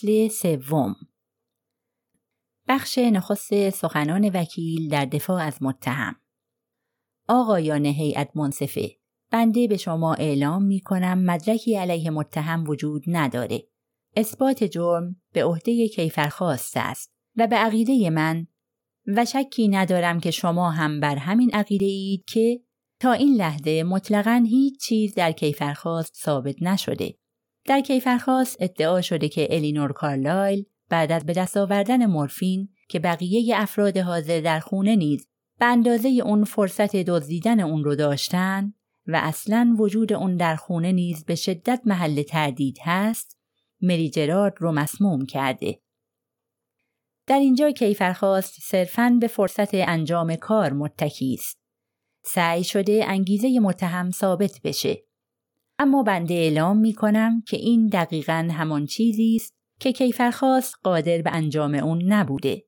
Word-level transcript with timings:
فصل 0.00 0.28
سوم 0.28 0.96
بخش 2.68 2.98
نخست 2.98 3.70
سخنان 3.70 4.30
وکیل 4.34 4.88
در 4.88 5.04
دفاع 5.04 5.42
از 5.42 5.62
متهم 5.62 6.16
آقایان 7.28 7.86
هیئت 7.86 8.30
منصفه 8.34 8.90
بنده 9.30 9.68
به 9.68 9.76
شما 9.76 10.14
اعلام 10.14 10.62
می 10.62 10.80
کنم 10.80 11.24
مدرکی 11.24 11.76
علیه 11.76 12.10
متهم 12.10 12.64
وجود 12.68 13.02
نداره. 13.06 13.62
اثبات 14.16 14.64
جرم 14.64 15.16
به 15.32 15.44
عهده 15.44 15.88
کیفرخواست 15.88 16.76
است 16.76 17.12
و 17.36 17.46
به 17.46 17.56
عقیده 17.56 18.10
من 18.10 18.46
و 19.06 19.24
شکی 19.24 19.68
ندارم 19.68 20.20
که 20.20 20.30
شما 20.30 20.70
هم 20.70 21.00
بر 21.00 21.16
همین 21.16 21.50
عقیده 21.54 21.86
اید 21.86 22.24
که 22.24 22.60
تا 23.00 23.12
این 23.12 23.36
لحظه 23.36 23.82
مطلقا 23.82 24.44
هیچ 24.48 24.80
چیز 24.80 25.14
در 25.14 25.32
کیفرخواست 25.32 26.14
ثابت 26.14 26.62
نشده. 26.62 27.19
در 27.70 27.80
کیفرخواست 27.80 28.56
ادعا 28.60 29.00
شده 29.00 29.28
که 29.28 29.48
الینور 29.50 29.92
کارلایل 29.92 30.64
بعد 30.88 31.12
از 31.12 31.26
به 31.26 31.32
دست 31.32 31.56
آوردن 31.56 32.06
مورفین 32.06 32.68
که 32.88 32.98
بقیه 32.98 33.54
افراد 33.56 33.96
حاضر 33.96 34.40
در 34.40 34.60
خونه 34.60 34.96
نیز 34.96 35.28
به 35.58 35.66
اندازه 35.66 36.08
اون 36.08 36.44
فرصت 36.44 36.96
دزدیدن 36.96 37.60
اون 37.60 37.84
رو 37.84 37.94
داشتن 37.94 38.74
و 39.06 39.20
اصلا 39.22 39.76
وجود 39.78 40.12
اون 40.12 40.36
در 40.36 40.56
خونه 40.56 40.92
نیز 40.92 41.24
به 41.24 41.34
شدت 41.34 41.82
محل 41.84 42.22
تردید 42.22 42.78
هست 42.82 43.38
مری 43.80 44.10
جرارد 44.10 44.54
رو 44.58 44.72
مسموم 44.72 45.26
کرده. 45.26 45.80
در 47.26 47.38
اینجا 47.38 47.70
کیفرخواست 47.70 48.54
صرفاً 48.62 49.18
به 49.20 49.26
فرصت 49.26 49.74
انجام 49.74 50.36
کار 50.36 50.72
متکی 50.72 51.36
است. 51.38 51.60
سعی 52.24 52.64
شده 52.64 53.04
انگیزه 53.06 53.60
متهم 53.60 54.10
ثابت 54.10 54.60
بشه. 54.64 55.09
اما 55.82 56.02
بنده 56.02 56.34
اعلام 56.34 56.76
می 56.76 56.92
کنم 56.92 57.42
که 57.46 57.56
این 57.56 57.86
دقیقا 57.86 58.48
همان 58.52 58.86
چیزی 58.86 59.36
است 59.36 59.54
که 59.78 59.92
کیفرخواست 59.92 60.74
قادر 60.82 61.22
به 61.22 61.30
انجام 61.30 61.74
اون 61.74 62.12
نبوده. 62.12 62.64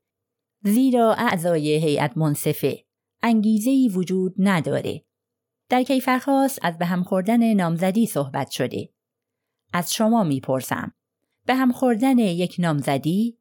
زیرا 0.62 1.14
اعضای 1.14 1.76
هیئت 1.76 2.16
منصفه 2.16 2.84
انگیزه 3.22 3.96
وجود 3.96 4.34
نداره. 4.38 5.04
در 5.68 5.82
کیفرخواست 5.82 6.58
از 6.62 6.78
به 6.78 6.86
هم 6.86 7.02
خوردن 7.02 7.54
نامزدی 7.54 8.06
صحبت 8.06 8.50
شده. 8.50 8.88
از 9.72 9.92
شما 9.92 10.24
می‌پرسم. 10.24 10.92
به 11.46 11.54
هم 11.54 11.72
خوردن 11.72 12.18
یک 12.18 12.56
نامزدی 12.58 13.38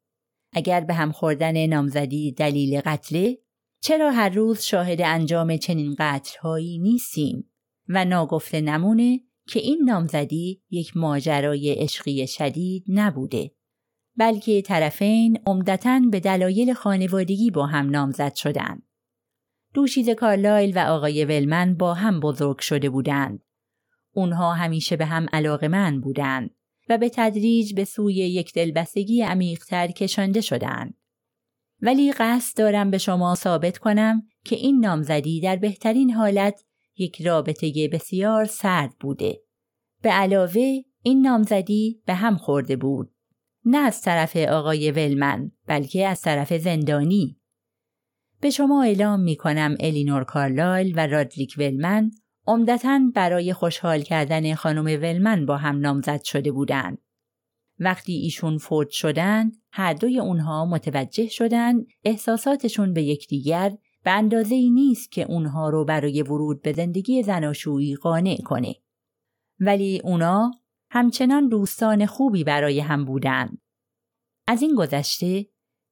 اگر 0.53 0.81
به 0.81 0.93
هم 0.93 1.11
خوردن 1.11 1.65
نامزدی 1.65 2.31
دلیل 2.31 2.81
قتله 2.81 3.37
چرا 3.81 4.11
هر 4.11 4.29
روز 4.29 4.61
شاهد 4.61 5.01
انجام 5.01 5.57
چنین 5.57 5.95
قتلهایی 5.99 6.79
نیستیم 6.79 7.51
و 7.87 8.05
ناگفته 8.05 8.61
نمونه 8.61 9.19
که 9.47 9.59
این 9.59 9.81
نامزدی 9.85 10.61
یک 10.69 10.97
ماجرای 10.97 11.73
عشقی 11.73 12.27
شدید 12.27 12.83
نبوده 12.87 13.51
بلکه 14.17 14.61
طرفین 14.61 15.39
عمدتا 15.45 16.01
به 16.11 16.19
دلایل 16.19 16.73
خانوادگی 16.73 17.51
با 17.51 17.65
هم 17.65 17.89
نامزد 17.89 18.33
شدند. 18.33 18.83
دوشیز 19.73 20.09
کارلایل 20.09 20.77
و 20.77 20.79
آقای 20.79 21.25
ولمن 21.25 21.75
با 21.75 21.93
هم 21.93 22.19
بزرگ 22.19 22.59
شده 22.59 22.89
بودند. 22.89 23.43
اونها 24.13 24.53
همیشه 24.53 24.95
به 24.95 25.05
هم 25.05 25.25
علاقمند 25.33 26.01
بودند 26.01 26.55
و 26.89 26.97
به 26.97 27.09
تدریج 27.09 27.73
به 27.73 27.85
سوی 27.85 28.13
یک 28.13 28.53
دلبستگی 28.53 29.21
عمیقتر 29.21 29.87
کشانده 29.87 30.41
شدند. 30.41 30.93
ولی 31.81 32.11
قصد 32.11 32.57
دارم 32.57 32.91
به 32.91 32.97
شما 32.97 33.35
ثابت 33.35 33.77
کنم 33.77 34.27
که 34.45 34.55
این 34.55 34.79
نامزدی 34.79 35.41
در 35.41 35.55
بهترین 35.55 36.13
حالت 36.13 36.63
یک 37.01 37.21
رابطه 37.21 37.89
بسیار 37.93 38.45
سرد 38.45 38.95
بوده. 38.99 39.41
به 40.01 40.09
علاوه 40.09 40.81
این 41.03 41.21
نامزدی 41.21 42.01
به 42.05 42.13
هم 42.13 42.37
خورده 42.37 42.75
بود. 42.75 43.11
نه 43.65 43.77
از 43.77 44.01
طرف 44.01 44.35
آقای 44.35 44.91
ولمن 44.91 45.51
بلکه 45.67 46.07
از 46.07 46.21
طرف 46.21 46.53
زندانی. 46.53 47.37
به 48.41 48.49
شما 48.49 48.83
اعلام 48.83 49.19
می 49.19 49.35
کنم 49.35 49.75
الینور 49.79 50.23
کارلایل 50.23 50.93
و 50.95 51.07
رادریک 51.07 51.55
ولمن 51.57 52.11
عمدتا 52.47 53.01
برای 53.15 53.53
خوشحال 53.53 54.01
کردن 54.01 54.53
خانم 54.55 54.85
ولمن 54.85 55.45
با 55.45 55.57
هم 55.57 55.79
نامزد 55.79 56.23
شده 56.23 56.51
بودند. 56.51 56.97
وقتی 57.79 58.13
ایشون 58.13 58.57
فوت 58.57 58.89
شدند، 58.89 59.57
هر 59.71 59.93
دوی 59.93 60.19
اونها 60.19 60.65
متوجه 60.65 61.27
شدند 61.27 61.85
احساساتشون 62.03 62.93
به 62.93 63.03
یکدیگر 63.03 63.71
به 64.03 64.11
اندازه 64.11 64.55
ای 64.55 64.69
نیست 64.69 65.11
که 65.11 65.23
اونها 65.23 65.69
رو 65.69 65.85
برای 65.85 66.21
ورود 66.21 66.61
به 66.61 66.73
زندگی 66.73 67.23
زناشویی 67.23 67.95
قانع 67.95 68.37
کنه. 68.37 68.75
ولی 69.59 70.01
اونا 70.03 70.51
همچنان 70.89 71.47
دوستان 71.47 72.05
خوبی 72.05 72.43
برای 72.43 72.79
هم 72.79 73.05
بودند. 73.05 73.61
از 74.47 74.61
این 74.61 74.75
گذشته 74.75 75.45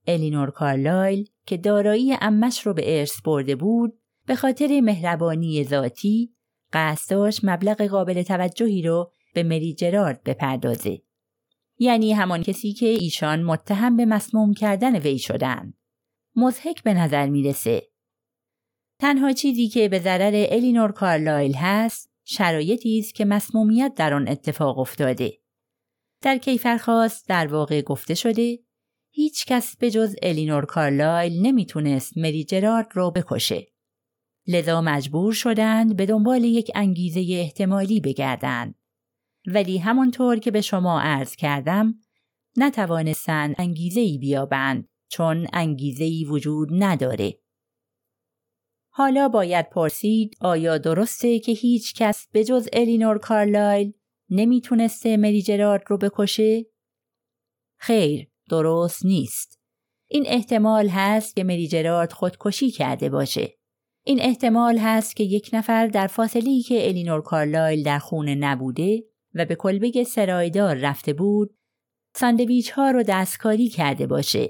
الینور 0.08 0.52
کارلایل 0.52 1.30
که 1.46 1.58
دارایی 1.58 2.18
امش 2.22 2.68
رو 2.68 2.74
به 2.74 3.00
ارث 3.00 3.22
برده 3.22 3.56
بود 3.56 4.00
به 4.26 4.36
خاطر 4.36 4.82
مهربانی 4.82 5.64
ذاتی 5.64 6.36
قصد 6.74 7.12
داشت 7.12 7.40
مبلغ 7.44 7.82
قابل 7.82 8.24
توجهی 8.24 8.82
رو 8.82 9.12
به 9.34 9.44
مری 9.44 9.74
جرارد 9.74 10.24
بپردازه. 10.24 11.02
یعنی 11.78 12.14
همان 12.14 12.44
کسی 12.44 12.74
که 12.74 12.86
ایشان 12.86 13.44
متهم 13.44 13.98
به 13.98 14.06
مسموم 14.06 14.54
کردن 14.54 14.96
وی 14.96 15.20
شدند. 15.20 15.74
مزهک 16.36 16.84
به 16.84 16.94
نظر 16.94 17.30
می‌رسه. 17.30 17.90
تنها 19.00 19.34
چیزی 19.34 19.68
که 19.68 19.90
به 19.90 20.00
ضرر 20.00 20.46
الینور 20.50 20.92
کارلایل 20.92 21.54
هست 21.56 22.10
شرایطی 22.24 23.00
است 23.00 23.16
که 23.16 23.26
مسمومیت 23.26 23.94
در 23.96 24.14
آن 24.14 24.28
اتفاق 24.28 24.80
افتاده. 24.80 25.34
در 26.22 26.38
کیفرخواست 26.38 27.28
در 27.28 27.48
واقع 27.48 27.82
گفته 27.82 28.14
شده 28.14 28.60
هیچ 29.12 29.46
کس 29.46 29.78
به 29.78 29.92
جز 29.92 30.16
الینور 30.22 30.66
کارلایل 30.66 31.42
نمی‌تونست 31.42 32.18
مری 32.18 32.44
جرارد 32.44 32.88
رو 32.94 33.12
بکشه. 33.12 33.68
لذا 34.48 34.82
مجبور 34.82 35.34
شدند 35.34 35.96
به 35.96 36.06
دنبال 36.06 36.44
یک 36.44 36.72
انگیزه 36.76 37.26
احتمالی 37.30 38.00
بگردند. 38.00 38.76
ولی 39.48 39.78
همانطور 39.78 40.40
که 40.40 40.52
به 40.52 40.62
شما 40.62 41.02
عرض 41.02 41.36
کردم 41.36 41.94
نتوانستند 42.58 43.56
انگیزه 43.58 44.00
ای 44.00 44.18
بیابند 44.18 44.88
چون 45.08 45.48
انگیزه 45.54 46.04
ای 46.04 46.26
وجود 46.26 46.70
نداره. 46.72 47.40
حالا 49.00 49.30
باید 49.30 49.70
پرسید 49.70 50.38
آیا 50.42 50.78
درسته 50.78 51.40
که 51.40 51.52
هیچ 51.52 51.94
کس 51.94 52.28
به 52.32 52.44
جز 52.44 52.68
الینور 52.74 53.18
کارلایل 53.18 53.94
نمی‌تونسته 54.30 55.18
مری 55.18 55.42
جرارد 55.42 55.84
رو 55.88 55.98
بکشه؟ 55.98 56.66
خیر، 57.78 58.28
درست 58.50 59.06
نیست. 59.06 59.60
این 60.08 60.24
احتمال 60.28 60.88
هست 60.88 61.36
که 61.36 61.44
مری 61.44 61.68
جرارد 61.68 62.12
خودکشی 62.12 62.72
کرده 62.72 63.10
باشه. 63.10 63.58
این 64.04 64.22
احتمال 64.22 64.78
هست 64.78 65.16
که 65.16 65.24
یک 65.24 65.50
نفر 65.54 65.88
در 65.88 66.08
فاصلی 66.08 66.62
که 66.62 66.88
الینور 66.88 67.22
کارلایل 67.22 67.84
در 67.84 68.00
خونه 68.00 68.36
نبوده 68.36 69.04
و 69.34 69.46
به 69.46 69.56
کلبه 69.56 70.04
سرایدار 70.04 70.76
رفته 70.76 71.14
بود 71.14 71.58
ساندویچ 72.16 72.72
ها 72.72 72.92
رو 72.92 73.04
دستکاری 73.04 73.70
کرده 73.70 74.08
باشه. 74.08 74.50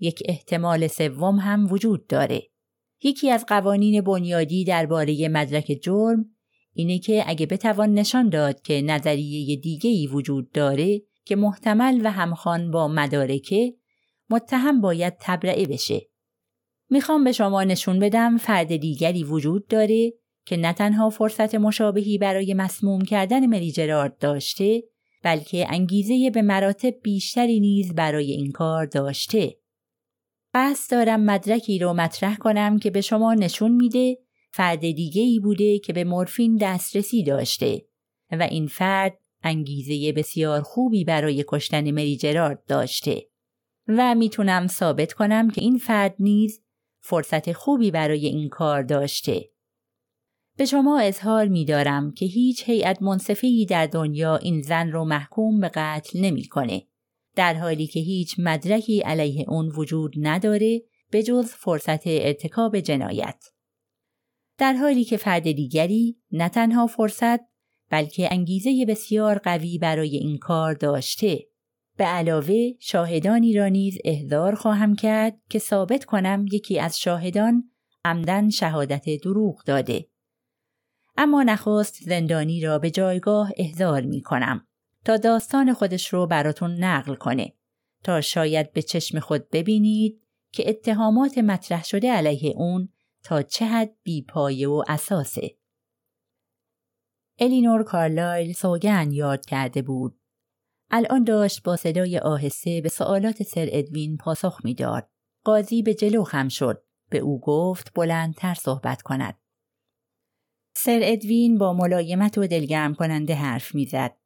یک 0.00 0.22
احتمال 0.24 0.86
سوم 0.86 1.36
هم 1.36 1.72
وجود 1.72 2.06
داره. 2.06 2.55
یکی 3.02 3.30
از 3.30 3.44
قوانین 3.48 4.00
بنیادی 4.00 4.64
درباره 4.64 5.28
مدرک 5.28 5.78
جرم 5.82 6.36
اینه 6.72 6.98
که 6.98 7.24
اگه 7.26 7.46
بتوان 7.46 7.94
نشان 7.94 8.28
داد 8.28 8.60
که 8.62 8.82
نظریه 8.82 9.56
دیگه 9.56 9.90
ای 9.90 10.06
وجود 10.06 10.50
داره 10.50 11.02
که 11.24 11.36
محتمل 11.36 12.00
و 12.04 12.10
همخوان 12.10 12.70
با 12.70 12.88
مدارکه 12.88 13.74
متهم 14.30 14.80
باید 14.80 15.16
تبرئه 15.20 15.66
بشه. 15.66 16.00
می‌خوام 16.90 17.24
به 17.24 17.32
شما 17.32 17.64
نشون 17.64 17.98
بدم 17.98 18.36
فرد 18.36 18.76
دیگری 18.76 19.24
وجود 19.24 19.66
داره 19.66 20.12
که 20.46 20.56
نه 20.56 20.72
تنها 20.72 21.10
فرصت 21.10 21.54
مشابهی 21.54 22.18
برای 22.18 22.54
مسموم 22.54 23.00
کردن 23.00 23.46
مری 23.46 23.72
جرارد 23.72 24.18
داشته 24.18 24.82
بلکه 25.22 25.66
انگیزه 25.72 26.30
به 26.30 26.42
مراتب 26.42 26.94
بیشتری 27.02 27.60
نیز 27.60 27.94
برای 27.94 28.32
این 28.32 28.52
کار 28.52 28.86
داشته. 28.86 29.56
قصد 30.58 30.90
دارم 30.90 31.20
مدرکی 31.20 31.78
رو 31.78 31.92
مطرح 31.92 32.36
کنم 32.36 32.78
که 32.78 32.90
به 32.90 33.00
شما 33.00 33.34
نشون 33.34 33.72
میده 33.72 34.18
فرد 34.52 34.80
دیگه 34.80 35.22
ای 35.22 35.40
بوده 35.40 35.78
که 35.78 35.92
به 35.92 36.04
مورفین 36.04 36.56
دسترسی 36.56 37.22
داشته 37.22 37.86
و 38.30 38.42
این 38.42 38.66
فرد 38.66 39.18
انگیزه 39.42 40.12
بسیار 40.12 40.60
خوبی 40.60 41.04
برای 41.04 41.44
کشتن 41.48 41.90
مری 41.90 42.16
جرارد 42.16 42.64
داشته 42.64 43.26
و 43.88 44.14
می‌تونم 44.14 44.66
ثابت 44.66 45.12
کنم 45.12 45.50
که 45.50 45.60
این 45.60 45.78
فرد 45.78 46.14
نیز 46.18 46.60
فرصت 47.00 47.52
خوبی 47.52 47.90
برای 47.90 48.26
این 48.26 48.48
کار 48.48 48.82
داشته. 48.82 49.50
به 50.56 50.64
شما 50.64 51.00
اظهار 51.00 51.48
می 51.48 51.64
دارم 51.64 52.12
که 52.12 52.26
هیچ 52.26 52.68
هیئت 52.68 53.02
منصفی 53.02 53.66
در 53.66 53.86
دنیا 53.86 54.36
این 54.36 54.62
زن 54.62 54.92
رو 54.92 55.04
محکوم 55.04 55.60
به 55.60 55.70
قتل 55.74 56.20
نمی‌کنه. 56.20 56.86
در 57.36 57.54
حالی 57.54 57.86
که 57.86 58.00
هیچ 58.00 58.34
مدرکی 58.38 59.00
علیه 59.00 59.44
اون 59.48 59.68
وجود 59.68 60.14
نداره 60.16 60.82
به 61.10 61.22
جز 61.22 61.46
فرصت 61.46 62.06
ارتکاب 62.06 62.80
جنایت. 62.80 63.44
در 64.58 64.72
حالی 64.72 65.04
که 65.04 65.16
فرد 65.16 65.42
دیگری 65.52 66.16
نه 66.30 66.48
تنها 66.48 66.86
فرصت 66.86 67.40
بلکه 67.90 68.28
انگیزه 68.32 68.84
بسیار 68.88 69.38
قوی 69.38 69.78
برای 69.78 70.16
این 70.16 70.38
کار 70.38 70.74
داشته 70.74 71.38
به 71.96 72.04
علاوه 72.04 72.70
شاهدانی 72.80 73.54
را 73.54 73.68
نیز 73.68 73.98
احضار 74.04 74.54
خواهم 74.54 74.94
کرد 74.94 75.40
که 75.50 75.58
ثابت 75.58 76.04
کنم 76.04 76.46
یکی 76.52 76.80
از 76.80 76.98
شاهدان 76.98 77.70
عمدن 78.04 78.50
شهادت 78.50 79.04
دروغ 79.22 79.64
داده. 79.64 80.08
اما 81.16 81.42
نخست 81.42 81.94
زندانی 82.02 82.60
را 82.60 82.78
به 82.78 82.90
جایگاه 82.90 83.52
احضار 83.56 84.02
می 84.02 84.22
کنم 84.22 84.66
تا 85.06 85.16
داستان 85.16 85.74
خودش 85.74 86.12
رو 86.12 86.26
براتون 86.26 86.84
نقل 86.84 87.14
کنه 87.14 87.52
تا 88.04 88.20
شاید 88.20 88.72
به 88.72 88.82
چشم 88.82 89.20
خود 89.20 89.50
ببینید 89.50 90.22
که 90.52 90.68
اتهامات 90.68 91.38
مطرح 91.38 91.84
شده 91.84 92.12
علیه 92.12 92.54
اون 92.56 92.88
تا 93.22 93.42
چه 93.42 93.66
حد 93.66 93.94
بیپایه 94.02 94.68
و 94.68 94.82
اساسه. 94.88 95.56
الینور 97.38 97.82
کارلایل 97.82 98.52
سوگن 98.52 99.10
یاد 99.12 99.46
کرده 99.46 99.82
بود. 99.82 100.20
الان 100.90 101.24
داشت 101.24 101.62
با 101.62 101.76
صدای 101.76 102.18
آهسته 102.18 102.80
به 102.80 102.88
سوالات 102.88 103.42
سر 103.42 103.68
ادوین 103.72 104.16
پاسخ 104.16 104.60
می‌داد. 104.64 105.08
قاضی 105.44 105.82
به 105.82 105.94
جلو 105.94 106.24
خم 106.24 106.48
شد. 106.48 106.82
به 107.10 107.18
او 107.18 107.40
گفت 107.40 107.92
بلندتر 107.94 108.54
صحبت 108.54 109.02
کند. 109.02 109.38
سر 110.76 111.00
ادوین 111.02 111.58
با 111.58 111.72
ملایمت 111.72 112.38
و 112.38 112.46
دلگرم 112.46 112.94
کننده 112.94 113.34
حرف 113.34 113.74
می‌زد. 113.74 114.16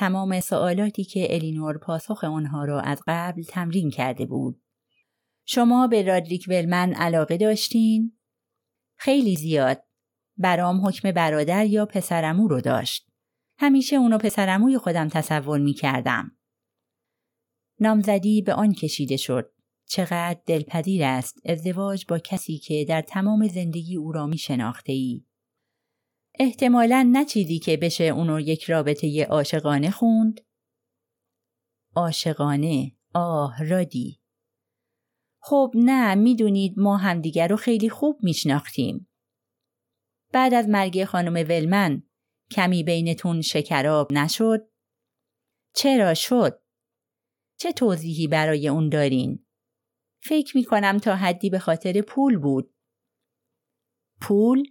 تمام 0.00 0.40
سوالاتی 0.40 1.04
که 1.04 1.34
الینور 1.34 1.78
پاسخ 1.78 2.24
آنها 2.24 2.64
را 2.64 2.80
از 2.80 3.02
قبل 3.06 3.42
تمرین 3.42 3.90
کرده 3.90 4.26
بود. 4.26 4.62
شما 5.44 5.86
به 5.86 6.02
رادریک 6.02 6.44
ولمن 6.48 6.92
علاقه 6.92 7.36
داشتین؟ 7.36 8.18
خیلی 8.96 9.36
زیاد. 9.36 9.82
برام 10.36 10.86
حکم 10.86 11.12
برادر 11.12 11.66
یا 11.66 11.86
پسرمو 11.86 12.48
رو 12.48 12.60
داشت. 12.60 13.06
همیشه 13.58 13.96
اونو 13.96 14.18
پسرموی 14.18 14.78
خودم 14.78 15.08
تصور 15.08 15.58
می 15.58 15.74
کردم. 15.74 16.36
نامزدی 17.80 18.42
به 18.42 18.54
آن 18.54 18.72
کشیده 18.72 19.16
شد. 19.16 19.52
چقدر 19.86 20.40
دلپذیر 20.46 21.04
است 21.04 21.40
ازدواج 21.44 22.04
با 22.08 22.18
کسی 22.18 22.58
که 22.58 22.84
در 22.88 23.02
تمام 23.02 23.48
زندگی 23.48 23.96
او 23.96 24.12
را 24.12 24.26
می 24.26 24.38
شناخته 24.38 24.92
ای. 24.92 25.24
احتمالا 26.42 27.08
نه 27.12 27.24
چیزی 27.24 27.58
که 27.58 27.76
بشه 27.76 28.04
اونو 28.04 28.40
یک 28.40 28.64
رابطه 28.64 29.24
عاشقانه 29.30 29.90
خوند. 29.90 30.40
عاشقانه 31.96 32.96
آه 33.14 33.64
رادی 33.64 34.20
خب 35.42 35.72
نه 35.74 36.14
می‌دونید 36.14 36.78
ما 36.78 36.96
همدیگر 36.96 37.48
رو 37.48 37.56
خیلی 37.56 37.88
خوب 37.88 38.18
میشناختیم. 38.22 39.08
بعد 40.32 40.54
از 40.54 40.68
مرگ 40.68 41.04
خانم 41.04 41.34
ولمن 41.34 42.02
کمی 42.50 42.84
بینتون 42.84 43.40
شکراب 43.40 44.12
نشد؟ 44.12 44.70
چرا 45.74 46.14
شد؟ 46.14 46.62
چه 47.58 47.72
توضیحی 47.72 48.28
برای 48.28 48.68
اون 48.68 48.88
دارین؟ 48.88 49.46
فکر 50.22 50.56
می 50.56 50.64
کنم 50.64 50.98
تا 50.98 51.16
حدی 51.16 51.50
به 51.50 51.58
خاطر 51.58 52.00
پول 52.00 52.38
بود. 52.38 52.74
پول؟ 54.20 54.62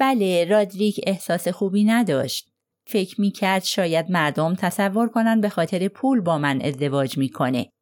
بله 0.00 0.44
رادریک 0.44 1.00
احساس 1.06 1.48
خوبی 1.48 1.84
نداشت. 1.84 2.52
فکر 2.86 3.20
می 3.20 3.30
کرد 3.30 3.64
شاید 3.64 4.10
مردم 4.10 4.54
تصور 4.54 5.08
کنن 5.08 5.40
به 5.40 5.48
خاطر 5.48 5.88
پول 5.88 6.20
با 6.20 6.38
من 6.38 6.60
ازدواج 6.62 7.18
می‌کنه. 7.18 7.72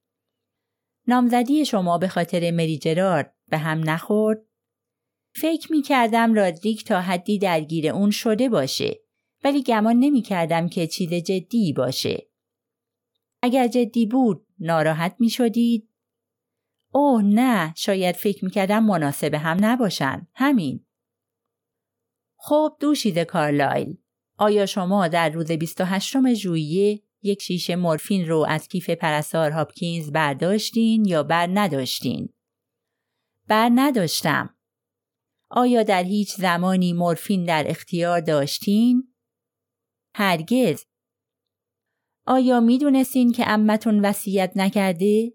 نامزدی 1.06 1.65
شما 1.65 1.99
به 1.99 2.09
خاطر 2.09 2.50
مری 2.50 2.79
جرارد 2.79 3.35
به 3.49 3.59
هم 3.59 3.91
نخورد؟ 3.91 4.38
فکر 5.35 5.73
می 5.73 5.82
کردم 5.82 6.35
رادریک 6.35 6.85
تا 6.85 7.00
حدی 7.00 7.38
درگیر 7.38 7.91
اون 7.91 8.11
شده 8.11 8.49
باشه 8.49 8.99
ولی 9.44 9.62
گمان 9.62 9.97
نمی 9.97 10.23
کردم 10.23 10.69
که 10.69 10.87
چیز 10.87 11.15
جدی 11.15 11.73
باشه. 11.73 12.29
اگر 13.43 13.69
جدی 13.69 14.06
بود 14.06 14.47
ناراحت 14.59 15.17
می 15.19 15.31
شدید؟ 15.31 15.88
اوه 16.93 17.23
نه 17.23 17.75
شاید 17.76 18.17
فکر 18.17 18.44
می 18.44 18.50
کردم 18.50 18.85
مناسب 18.85 19.35
هم 19.35 19.56
نباشن 19.61 20.26
همین. 20.35 20.88
خب 22.40 22.76
دوشیده 22.81 23.25
کارلایل 23.25 23.96
آیا 24.38 24.67
شما 24.67 25.08
در 25.08 25.29
روز 25.29 25.52
28 25.52 26.35
ژوئیه 26.35 27.02
یک 27.23 27.43
شیشه 27.43 27.76
مورفین 27.76 28.29
رو 28.29 28.46
از 28.49 28.69
کیف 28.69 28.90
پرستار 28.90 29.50
هاپکینز 29.50 30.12
برداشتین 30.12 31.05
یا 31.05 31.23
بر 31.23 31.49
نداشتین؟ 31.52 32.29
بر 33.49 33.70
نداشتم. 33.75 34.55
آیا 35.50 35.82
در 35.82 36.02
هیچ 36.02 36.35
زمانی 36.35 36.93
مورفین 36.93 37.44
در 37.44 37.64
اختیار 37.67 38.20
داشتین؟ 38.20 39.14
هرگز. 40.14 40.84
آیا 42.26 42.61
می‌دونستین 42.61 43.32
که 43.32 43.50
امتون 43.50 44.00
وصیت 44.00 44.52
نکرده؟ 44.56 45.34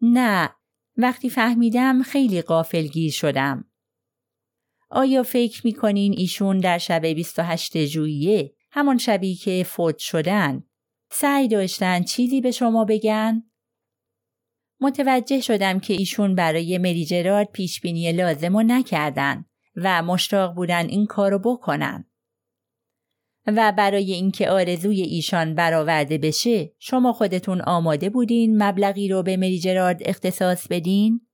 نه. 0.00 0.50
وقتی 0.96 1.30
فهمیدم 1.30 2.02
خیلی 2.02 2.42
قافلگیر 2.42 3.12
شدم. 3.12 3.71
آیا 4.94 5.22
فکر 5.22 5.60
می‌کنین 5.64 6.14
ایشون 6.16 6.58
در 6.58 6.78
شب 6.78 7.06
28 7.06 7.84
ژوئیه 7.84 8.54
همان 8.70 8.98
شبی 8.98 9.34
که 9.34 9.64
فوت 9.66 9.98
شدن 9.98 10.64
سعی 11.10 11.48
داشتن 11.48 12.02
چیزی 12.02 12.40
به 12.40 12.50
شما 12.50 12.84
بگن؟ 12.84 13.42
متوجه 14.80 15.40
شدم 15.40 15.80
که 15.80 15.94
ایشون 15.94 16.34
برای 16.34 16.78
مری 16.78 17.04
جرارد 17.04 17.50
پیش 17.52 17.80
بینی 17.80 18.12
لازم 18.12 18.54
و 18.54 18.62
نکردن 18.62 19.44
و 19.76 20.02
مشتاق 20.02 20.54
بودن 20.54 20.86
این 20.86 21.06
کارو 21.06 21.38
بکنن. 21.38 22.04
و 23.46 23.72
برای 23.78 24.12
اینکه 24.12 24.50
آرزوی 24.50 25.02
ایشان 25.02 25.54
برآورده 25.54 26.18
بشه 26.18 26.72
شما 26.78 27.12
خودتون 27.12 27.60
آماده 27.60 28.10
بودین 28.10 28.62
مبلغی 28.62 29.08
رو 29.08 29.22
به 29.22 29.36
مری 29.36 29.58
جرارد 29.58 30.00
اختصاص 30.04 30.68
بدین؟ 30.68 31.26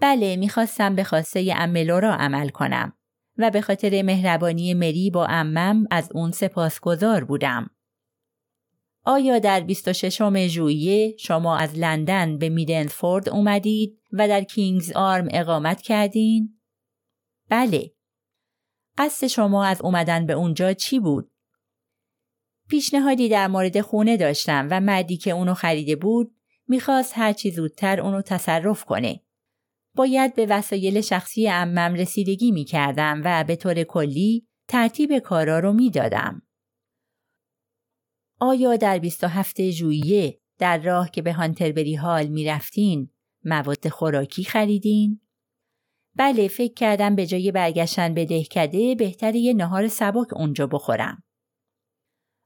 بله 0.00 0.36
می‌خواستم 0.36 0.94
به 0.94 1.04
خواسته 1.04 1.54
املورا 1.56 2.14
عمل 2.14 2.48
کنم 2.48 2.92
و 3.38 3.50
به 3.50 3.60
خاطر 3.60 4.02
مهربانی 4.02 4.74
مری 4.74 5.10
با 5.10 5.26
امم 5.26 5.86
از 5.90 6.08
اون 6.14 6.30
سپاسگزار 6.30 7.24
بودم. 7.24 7.70
آیا 9.04 9.38
در 9.38 9.60
26 9.60 10.46
ژوئیه 10.46 11.16
شما 11.16 11.56
از 11.56 11.78
لندن 11.78 12.38
به 12.38 12.48
میدنفورد 12.48 13.28
اومدید 13.28 14.00
و 14.12 14.28
در 14.28 14.44
کینگز 14.44 14.92
آرم 14.92 15.28
اقامت 15.30 15.82
کردین؟ 15.82 16.60
بله. 17.48 17.92
قصد 18.98 19.26
شما 19.26 19.64
از 19.64 19.82
اومدن 19.82 20.26
به 20.26 20.32
اونجا 20.32 20.72
چی 20.72 21.00
بود؟ 21.00 21.30
پیشنهادی 22.68 23.28
در 23.28 23.46
مورد 23.46 23.80
خونه 23.80 24.16
داشتم 24.16 24.68
و 24.70 24.80
مردی 24.80 25.16
که 25.16 25.30
اونو 25.30 25.54
خریده 25.54 25.96
بود 25.96 26.34
می‌خواست 26.68 27.12
هرچی 27.16 27.50
زودتر 27.50 28.00
اونو 28.00 28.22
تصرف 28.22 28.84
کنه. 28.84 29.20
باید 29.98 30.34
به 30.34 30.46
وسایل 30.50 31.00
شخصی 31.00 31.48
امم 31.48 31.94
رسیدگی 31.94 32.52
می‌کردم 32.52 33.22
و 33.24 33.44
به 33.44 33.56
طور 33.56 33.82
کلی 33.82 34.46
ترتیب 34.68 35.18
کارا 35.18 35.58
رو 35.58 35.72
می‌دادم. 35.72 36.42
آیا 38.40 38.76
در 38.76 38.98
27 38.98 39.70
ژوئیه 39.70 40.40
در 40.58 40.78
راه 40.78 41.10
که 41.10 41.22
به 41.22 41.32
هانتربری 41.32 41.94
هال 41.94 42.26
می‌رفتین 42.26 43.10
مواد 43.44 43.88
خوراکی 43.88 44.44
خریدین؟ 44.44 45.20
بله 46.16 46.48
فکر 46.48 46.74
کردم 46.74 47.16
به 47.16 47.26
جای 47.26 47.52
برگشتن 47.52 48.14
به 48.14 48.24
دهکده 48.24 48.94
بهتر 48.94 49.34
یه 49.34 49.54
نهار 49.54 49.88
سبک 49.88 50.36
اونجا 50.36 50.66
بخورم. 50.66 51.22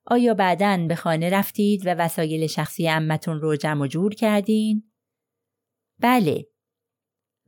آیا 0.07 0.35
بعدا 0.35 0.87
به 0.89 0.95
خانه 0.95 1.31
رفتید 1.31 1.87
و 1.87 1.89
وسایل 1.89 2.47
شخصی 2.47 2.89
امتون 2.89 3.41
رو 3.41 3.57
جمع 3.57 3.87
جور 3.87 4.15
کردین؟ 4.15 4.93
بله. 6.01 6.52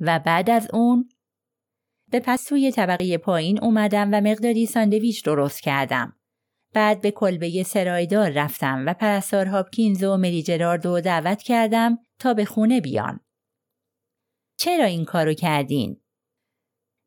و 0.00 0.18
بعد 0.18 0.50
از 0.50 0.68
اون 0.72 1.08
به 2.10 2.20
پستوی 2.20 2.72
طبقه 2.72 3.18
پایین 3.18 3.64
اومدم 3.64 4.08
و 4.12 4.20
مقداری 4.20 4.66
ساندویچ 4.66 5.24
درست 5.24 5.60
کردم. 5.60 6.16
بعد 6.72 7.00
به 7.00 7.10
کلبه 7.10 7.62
سرایدار 7.62 8.30
رفتم 8.30 8.84
و 8.86 8.94
پرستار 8.94 9.46
هاپکینز 9.46 10.02
و 10.02 10.16
مری 10.16 10.42
جراردو 10.42 11.00
دعوت 11.00 11.42
کردم 11.42 11.98
تا 12.18 12.34
به 12.34 12.44
خونه 12.44 12.80
بیان. 12.80 13.20
چرا 14.58 14.84
این 14.84 15.04
کارو 15.04 15.34
کردین؟ 15.34 16.00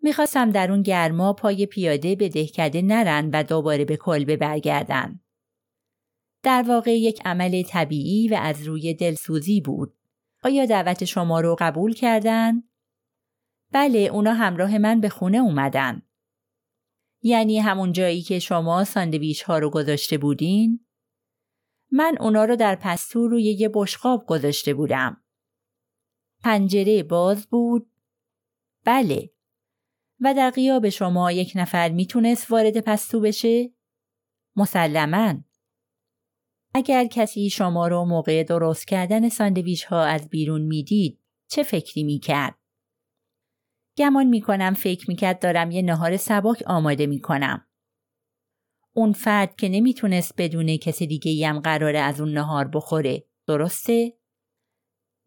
می‌خواستم 0.01 0.51
در 0.51 0.71
اون 0.71 0.81
گرما 0.81 1.33
پای 1.33 1.65
پیاده 1.65 2.15
به 2.15 2.29
دهکده 2.29 2.81
نرن 2.81 3.29
و 3.33 3.43
دوباره 3.43 3.85
به 3.85 3.97
کلبه 3.97 4.37
برگردن. 4.37 5.19
در 6.43 6.65
واقع 6.67 6.99
یک 6.99 7.21
عمل 7.25 7.63
طبیعی 7.63 8.27
و 8.27 8.39
از 8.41 8.63
روی 8.63 8.93
دلسوزی 8.93 9.61
بود. 9.61 9.93
آیا 10.43 10.65
دعوت 10.65 11.05
شما 11.05 11.39
رو 11.39 11.55
قبول 11.59 11.93
کردن؟ 11.93 12.63
بله 13.71 13.99
اونا 13.99 14.33
همراه 14.33 14.77
من 14.77 15.01
به 15.01 15.09
خونه 15.09 15.37
اومدن. 15.37 16.01
یعنی 17.21 17.59
همون 17.59 17.91
جایی 17.91 18.21
که 18.21 18.39
شما 18.39 18.83
ساندویچ 18.83 19.43
ها 19.43 19.59
رو 19.59 19.69
گذاشته 19.69 20.17
بودین؟ 20.17 20.85
من 21.91 22.17
اونا 22.19 22.45
رو 22.45 22.55
در 22.55 22.75
پستو 22.75 23.27
روی 23.27 23.43
یه 23.43 23.69
بشقاب 23.73 24.25
گذاشته 24.27 24.73
بودم. 24.73 25.23
پنجره 26.43 27.03
باز 27.03 27.47
بود؟ 27.47 27.91
بله. 28.85 29.33
و 30.19 30.33
در 30.33 30.49
قیاب 30.49 30.89
شما 30.89 31.31
یک 31.31 31.51
نفر 31.55 31.89
می‌تونست 31.89 32.51
وارد 32.51 32.79
پستو 32.79 33.19
بشه؟ 33.19 33.73
مسلما. 34.55 35.33
اگر 36.73 37.05
کسی 37.05 37.49
شما 37.49 37.87
رو 37.87 38.05
موقع 38.05 38.43
درست 38.43 38.87
کردن 38.87 39.29
ساندویچ 39.29 39.83
ها 39.83 40.03
از 40.03 40.29
بیرون 40.29 40.61
می‌دید 40.61 41.19
چه 41.47 41.63
فکری 41.63 42.03
می‌کرد؟ 42.03 42.55
گمان 43.97 44.27
می‌کنم 44.27 44.73
فکر 44.73 45.05
می‌کرد 45.09 45.39
دارم 45.39 45.71
یه 45.71 45.81
نهار 45.81 46.17
سبک 46.17 46.63
آماده 46.65 47.05
می‌کنم. 47.05 47.67
اون 48.93 49.13
فرد 49.13 49.55
که 49.55 49.69
نمی‌تونست 49.69 50.33
بدونه 50.37 50.77
کسی 50.77 51.07
دیگه 51.07 51.47
هم 51.47 51.59
قراره 51.59 51.99
از 51.99 52.21
اون 52.21 52.33
نهار 52.33 52.67
بخوره. 52.67 53.27
درسته؟ 53.47 54.13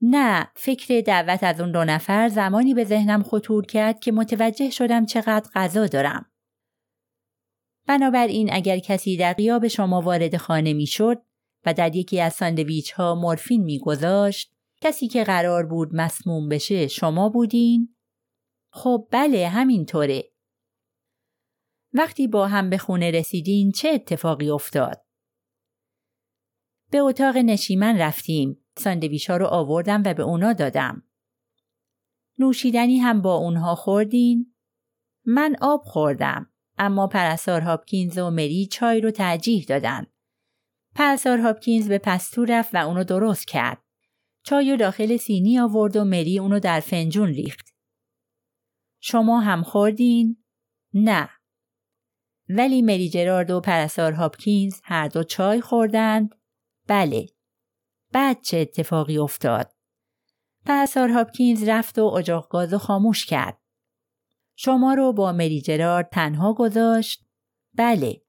نه 0.03 0.51
فکر 0.57 1.01
دعوت 1.01 1.45
از 1.45 1.61
اون 1.61 1.73
دو 1.73 1.85
نفر 1.85 2.29
زمانی 2.29 2.75
به 2.75 2.85
ذهنم 2.85 3.23
خطور 3.23 3.67
کرد 3.67 4.01
که 4.01 4.13
متوجه 4.13 4.71
شدم 4.71 5.07
چقدر 5.07 5.51
غذا 5.55 5.87
دارم. 5.87 6.31
بنابراین 7.87 8.53
اگر 8.53 8.79
کسی 8.79 9.17
در 9.17 9.33
قیاب 9.33 9.69
شما 9.69 10.01
وارد 10.01 10.37
خانه 10.37 10.73
می‌شد 10.73 11.23
و 11.67 11.75
در 11.75 11.97
یکی 11.97 12.21
از 12.21 12.33
ساندویچ 12.33 12.93
ها 12.93 13.15
مورفین 13.15 13.65
میگذاشت 13.65 14.55
کسی 14.83 15.09
که 15.09 15.25
قرار 15.25 15.67
بود 15.67 15.89
مسموم 15.95 16.49
بشه 16.49 16.87
شما 16.89 17.29
بودین؟ 17.29 17.95
خب 18.71 19.09
بله 19.11 19.49
همینطوره. 19.49 20.25
وقتی 21.93 22.27
با 22.27 22.49
هم 22.49 22.71
به 22.71 22.79
خونه 22.79 23.11
رسیدین 23.11 23.73
چه 23.73 23.89
اتفاقی 23.89 24.51
افتاد؟ 24.51 25.05
به 26.91 26.99
اتاق 26.99 27.37
نشیمن 27.37 27.99
رفتیم. 27.99 28.65
ساندویچ 28.79 29.31
ها 29.31 29.37
رو 29.37 29.47
آوردم 29.47 30.03
و 30.05 30.15
به 30.15 30.23
اونا 30.23 30.53
دادم. 30.53 31.03
نوشیدنی 32.39 32.99
هم 32.99 33.23
با 33.23 33.35
اونها 33.35 33.75
خوردین؟ 33.75 34.55
من 35.25 35.57
آب 35.61 35.83
خوردم. 35.85 36.51
اما 36.79 37.07
پرستار 37.07 37.61
هاپکینز 37.61 38.19
و 38.19 38.31
مری 38.31 38.67
چای 38.67 39.01
رو 39.01 39.11
ترجیح 39.11 39.65
دادن. 39.69 40.07
پرستار 40.95 41.39
هاپکینز 41.39 41.89
به 41.89 41.99
پستو 41.99 42.45
رفت 42.45 42.75
و 42.75 42.79
اونو 42.79 43.05
درست 43.05 43.47
کرد. 43.47 43.83
چای 44.43 44.71
رو 44.71 44.77
داخل 44.77 45.17
سینی 45.17 45.59
آورد 45.59 45.97
و 45.97 46.05
مری 46.05 46.39
اونو 46.39 46.61
در 46.61 46.81
فنجون 46.81 47.29
ریخت. 47.29 47.70
شما 49.01 49.41
هم 49.41 49.63
خوردین؟ 49.63 50.45
نه. 50.95 51.29
ولی 52.49 52.83
مری 52.83 53.09
جرارد 53.09 53.51
و 53.51 53.61
پرستار 53.61 54.13
هاپکینز 54.13 54.81
هر 54.85 55.09
دو 55.09 55.23
چای 55.23 55.61
خوردند؟ 55.61 56.35
بله. 56.87 57.27
بعد 58.13 58.41
چه 58.43 58.59
اتفاقی 58.59 59.19
افتاد؟ 59.19 59.73
پرستار 60.67 61.09
هاپکینز 61.09 61.69
رفت 61.69 61.99
و 61.99 62.05
اجاق 62.05 62.49
گاز 62.49 62.75
خاموش 62.75 63.27
کرد. 63.27 63.61
شما 64.57 64.95
رو 64.95 65.13
با 65.13 65.33
مری 65.33 65.61
جرارد 65.61 66.09
تنها 66.13 66.55
گذاشت؟ 66.55 67.27
بله. 67.75 68.23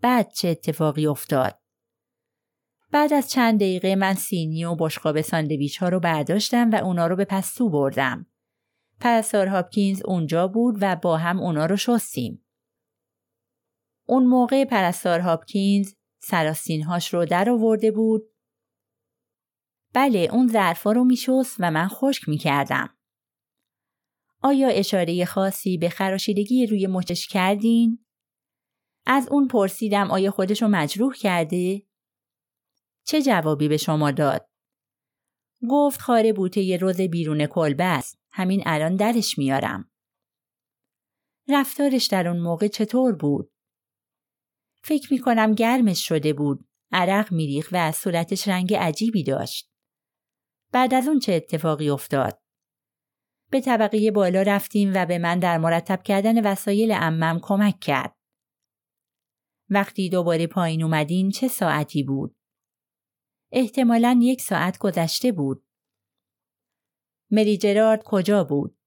بعد 0.00 0.32
چه 0.32 0.48
اتفاقی 0.48 1.06
افتاد؟ 1.06 1.60
بعد 2.90 3.12
از 3.12 3.30
چند 3.30 3.60
دقیقه 3.60 3.94
من 3.94 4.14
سینی 4.14 4.64
و 4.64 4.74
بشقاب 4.74 5.20
ساندویچ 5.20 5.82
ها 5.82 5.88
رو 5.88 6.00
برداشتم 6.00 6.70
و 6.70 6.74
اونا 6.74 7.06
رو 7.06 7.16
به 7.16 7.24
پستو 7.24 7.68
بردم. 7.70 8.26
پرستار 9.00 9.46
هاپکینز 9.46 10.02
اونجا 10.04 10.48
بود 10.48 10.74
و 10.80 10.96
با 10.96 11.16
هم 11.16 11.40
اونا 11.40 11.66
رو 11.66 11.76
شستیم. 11.76 12.46
اون 14.06 14.26
موقع 14.26 14.64
پرستار 14.64 15.20
هاپکینز 15.20 15.94
سراسینهاش 16.22 17.14
رو 17.14 17.24
در 17.24 17.50
آورده 17.50 17.90
بود. 17.90 18.22
بله 19.92 20.28
اون 20.32 20.48
ظرفا 20.48 20.92
رو 20.92 21.04
میشست 21.04 21.56
و 21.58 21.70
من 21.70 21.88
خشک 21.88 22.28
می‌کردم. 22.28 22.96
آیا 24.42 24.68
اشاره 24.68 25.24
خاصی 25.24 25.78
به 25.78 25.88
خراشیدگی 25.88 26.66
روی 26.66 26.86
مچش 26.86 27.26
کردین؟ 27.26 28.04
از 29.06 29.28
اون 29.30 29.48
پرسیدم 29.48 30.10
آیا 30.10 30.30
خودش 30.30 30.62
رو 30.62 30.68
مجروح 30.68 31.14
کرده؟ 31.14 31.82
چه 33.04 33.22
جوابی 33.22 33.68
به 33.68 33.76
شما 33.76 34.10
داد؟ 34.10 34.48
گفت 35.68 36.00
خاره 36.00 36.32
بوته 36.32 36.76
روز 36.76 37.00
بیرون 37.00 37.46
کلبه 37.46 37.84
است. 37.84 38.23
همین 38.36 38.62
الان 38.66 38.96
درش 38.96 39.38
میارم. 39.38 39.90
رفتارش 41.48 42.06
در 42.06 42.28
اون 42.28 42.40
موقع 42.40 42.68
چطور 42.68 43.12
بود؟ 43.12 43.52
فکر 44.82 45.12
می 45.12 45.18
کنم 45.18 45.52
گرمش 45.52 46.08
شده 46.08 46.32
بود. 46.32 46.68
عرق 46.92 47.32
میریخ 47.32 47.68
و 47.72 47.76
از 47.76 47.96
صورتش 47.96 48.48
رنگ 48.48 48.74
عجیبی 48.74 49.22
داشت. 49.22 49.70
بعد 50.72 50.94
از 50.94 51.08
اون 51.08 51.18
چه 51.18 51.32
اتفاقی 51.32 51.90
افتاد؟ 51.90 52.40
به 53.50 53.60
طبقه 53.60 54.10
بالا 54.10 54.42
رفتیم 54.42 54.92
و 54.94 55.06
به 55.06 55.18
من 55.18 55.38
در 55.38 55.58
مرتب 55.58 56.02
کردن 56.02 56.46
وسایل 56.52 56.92
امم 56.92 57.40
کمک 57.42 57.80
کرد. 57.80 58.16
وقتی 59.70 60.08
دوباره 60.08 60.46
پایین 60.46 60.82
اومدین 60.82 61.30
چه 61.30 61.48
ساعتی 61.48 62.02
بود؟ 62.02 62.36
احتمالا 63.52 64.18
یک 64.22 64.40
ساعت 64.40 64.78
گذشته 64.78 65.32
بود. 65.32 65.66
مری 67.34 67.56
جرارد 67.56 68.02
کجا 68.04 68.44
بود؟ 68.44 68.78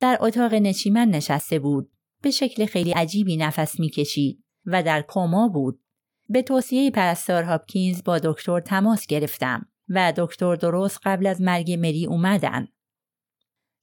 در 0.00 0.18
اتاق 0.20 0.54
نشیمن 0.54 1.08
نشسته 1.08 1.58
بود. 1.58 1.92
به 2.22 2.30
شکل 2.30 2.66
خیلی 2.66 2.92
عجیبی 2.92 3.36
نفس 3.36 3.80
می‌کشید 3.80 4.44
و 4.66 4.82
در 4.82 5.04
کما 5.08 5.48
بود. 5.48 5.82
به 6.28 6.42
توصیه 6.42 6.90
پرستار 6.90 7.42
هاپکینز 7.42 8.02
با 8.04 8.18
دکتر 8.18 8.60
تماس 8.60 9.06
گرفتم 9.06 9.68
و 9.88 10.12
دکتر 10.16 10.54
درست 10.54 11.00
قبل 11.04 11.26
از 11.26 11.40
مرگ 11.40 11.72
مری 11.72 12.06
اومدن. 12.06 12.68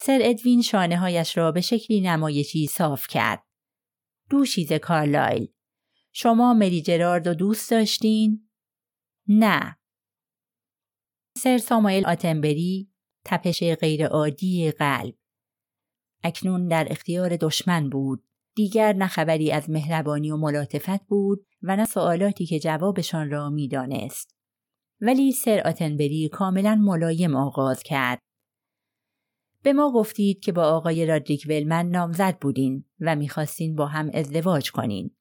سر 0.02 0.20
ادوین 0.22 0.62
شانه 0.62 0.98
هایش 0.98 1.38
را 1.38 1.52
به 1.52 1.62
شکلی 1.62 2.02
نمایشی 2.02 2.68
صاف 2.68 3.08
کرد. 3.08 3.44
دوشیز 4.30 4.74
کارلایل. 4.74 5.48
شما 6.12 6.54
مری 6.54 6.82
جرارد 6.82 7.28
رو 7.28 7.34
دوست 7.34 7.72
داشتین؟ 7.72 8.50
نه. 9.28 9.78
سر 11.38 11.58
سامایل 11.58 12.06
آتنبری 12.06 12.89
تپش 13.30 13.64
غیرعادی 13.64 14.72
قلب. 14.72 15.16
اکنون 16.24 16.68
در 16.68 16.88
اختیار 16.90 17.38
دشمن 17.38 17.90
بود. 17.90 18.24
دیگر 18.56 18.94
نه 18.94 19.08
خبری 19.08 19.52
از 19.52 19.70
مهربانی 19.70 20.32
و 20.32 20.38
ملاتفت 20.38 21.06
بود 21.08 21.48
و 21.62 21.76
نه 21.76 21.86
سوالاتی 21.86 22.46
که 22.46 22.60
جوابشان 22.60 23.30
را 23.30 23.50
می‌دانست. 23.50 24.36
ولی 25.02 25.32
سر 25.32 25.62
آتنبری 25.66 26.30
کاملا 26.32 26.76
ملایم 26.76 27.36
آغاز 27.36 27.84
کرد. 27.84 28.20
به 29.64 29.74
ما 29.74 29.92
گفتید 29.92 30.40
که 30.40 30.52
با 30.52 30.64
آقای 30.64 31.06
رادریک 31.06 31.46
ولمن 31.50 31.90
نامزد 31.90 32.38
بودین 32.40 32.86
و 33.00 33.16
می‌خواستین 33.16 33.76
با 33.76 33.86
هم 33.86 34.10
ازدواج 34.14 34.72
کنین. 34.72 35.16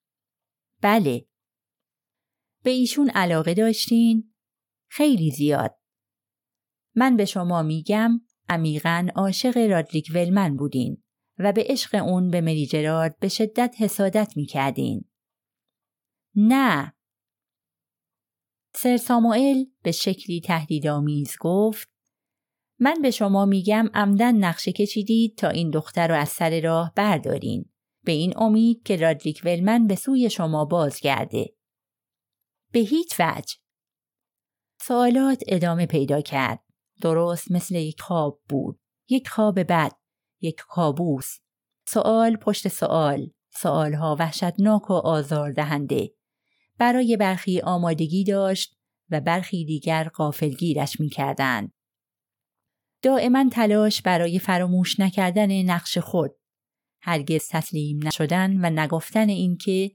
بله. 0.81 1.27
به 2.63 2.71
ایشون 2.71 3.11
علاقه 3.11 3.55
داشتین؟ 3.55 4.35
خیلی 4.89 5.31
زیاد. 5.31 5.78
من 6.99 7.17
به 7.17 7.25
شما 7.25 7.63
میگم 7.63 8.21
عمیقا 8.49 9.09
عاشق 9.17 9.57
رادریک 9.71 10.11
ولمن 10.15 10.57
بودین 10.57 11.03
و 11.39 11.53
به 11.53 11.65
عشق 11.69 11.95
اون 11.95 12.31
به 12.31 12.41
مری 12.41 12.67
جرارد 12.67 13.19
به 13.19 13.29
شدت 13.29 13.75
حسادت 13.79 14.33
می‌کردین. 14.37 15.05
نه. 16.35 16.95
سر 18.75 18.97
ساموئل 18.97 19.65
به 19.83 19.93
شکلی 19.93 20.41
تهدیدآمیز 20.41 21.37
گفت 21.41 21.89
من 22.79 23.03
به 23.03 23.11
شما 23.11 23.45
میگم 23.45 23.91
عمدن 23.95 24.35
نقشه 24.35 24.73
کشیدید 24.73 25.37
تا 25.37 25.49
این 25.49 25.71
دختر 25.71 26.09
رو 26.09 26.15
از 26.15 26.29
سر 26.29 26.61
راه 26.61 26.93
بردارین 26.97 27.71
به 28.05 28.13
این 28.13 28.39
امید 28.39 28.83
که 28.83 28.97
رادریک 28.97 29.41
ولمن 29.45 29.87
به 29.87 29.95
سوی 29.95 30.31
شما 30.31 30.65
بازگرده. 30.65 31.55
به 32.73 32.79
هیچ 32.79 33.21
وجه. 33.21 33.55
سوالات 34.81 35.43
ادامه 35.49 35.87
پیدا 35.87 36.21
کرد. 36.21 36.68
درست 37.03 37.53
مثل 37.53 37.75
یک 37.75 38.01
خواب 38.01 38.41
بود. 38.49 38.81
یک 39.09 39.29
خواب 39.29 39.61
بد. 39.63 39.93
یک 40.41 40.63
کابوس. 40.69 41.39
سوال 41.89 42.37
پشت 42.37 42.69
سوال. 42.69 43.31
سوالها 43.51 44.17
وحشتناک 44.19 44.91
و 44.91 44.95
آزاردهنده. 44.95 46.15
برای 46.79 47.17
برخی 47.17 47.61
آمادگی 47.61 48.25
داشت 48.25 48.79
و 49.11 49.21
برخی 49.21 49.65
دیگر 49.65 50.05
قافلگیرش 50.05 51.01
می‌کردند. 51.01 51.73
دائما 53.03 53.49
تلاش 53.53 54.03
برای 54.03 54.39
فراموش 54.39 55.01
نکردن 55.01 55.63
نقش 55.63 55.99
خود 55.99 56.31
هرگز 57.01 57.49
تسلیم 57.51 58.07
نشدن 58.07 58.65
و 58.65 58.71
نگفتن 58.71 59.29
اینکه 59.29 59.91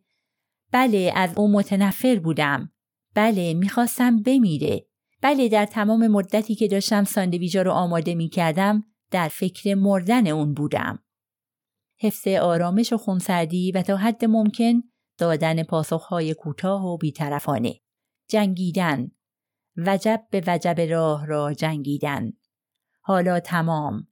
بله 0.71 1.11
از 1.15 1.37
او 1.37 1.51
متنفر 1.51 2.19
بودم 2.19 2.71
بله 3.15 3.53
می‌خواستم 3.53 4.23
بمیره 4.23 4.87
بله 5.23 5.49
در 5.49 5.65
تمام 5.65 6.07
مدتی 6.07 6.55
که 6.55 6.67
داشتم 6.67 7.03
ساندویجا 7.03 7.61
رو 7.61 7.71
آماده 7.71 8.15
می‌کردم 8.15 8.83
در 9.11 9.27
فکر 9.27 9.75
مردن 9.75 10.27
اون 10.27 10.53
بودم. 10.53 11.03
حفظ 11.99 12.27
آرامش 12.27 12.93
و 12.93 12.97
خونسردی 12.97 13.71
و 13.71 13.81
تا 13.81 13.97
حد 13.97 14.25
ممکن 14.25 14.83
دادن 15.17 15.63
پاسخهای 15.63 16.33
کوتاه 16.33 16.85
و 16.85 16.97
بیطرفانه. 16.97 17.73
جنگیدن. 18.29 19.11
وجب 19.77 20.27
به 20.31 20.43
وجب 20.47 20.79
راه 20.79 21.25
را 21.25 21.53
جنگیدن. 21.53 22.33
حالا 23.01 23.39
تمام. 23.39 24.07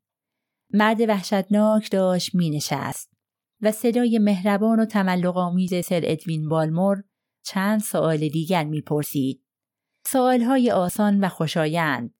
مرد 0.73 1.01
وحشتناک 1.01 1.91
داشت 1.91 2.35
می 2.35 2.49
نشست 2.49 3.13
و 3.61 3.71
صدای 3.71 4.19
مهربان 4.19 4.79
و 4.79 4.85
تملق 4.85 5.37
آمیز 5.37 5.85
سر 5.85 6.01
ادوین 6.03 6.49
بالمور 6.49 7.03
چند 7.45 7.79
سوال 7.79 8.17
دیگر 8.17 8.63
می 8.63 8.81
پرسید. 8.81 9.40
سوالهای 10.05 10.71
آسان 10.71 11.23
و 11.23 11.29
خوشایند 11.29 12.13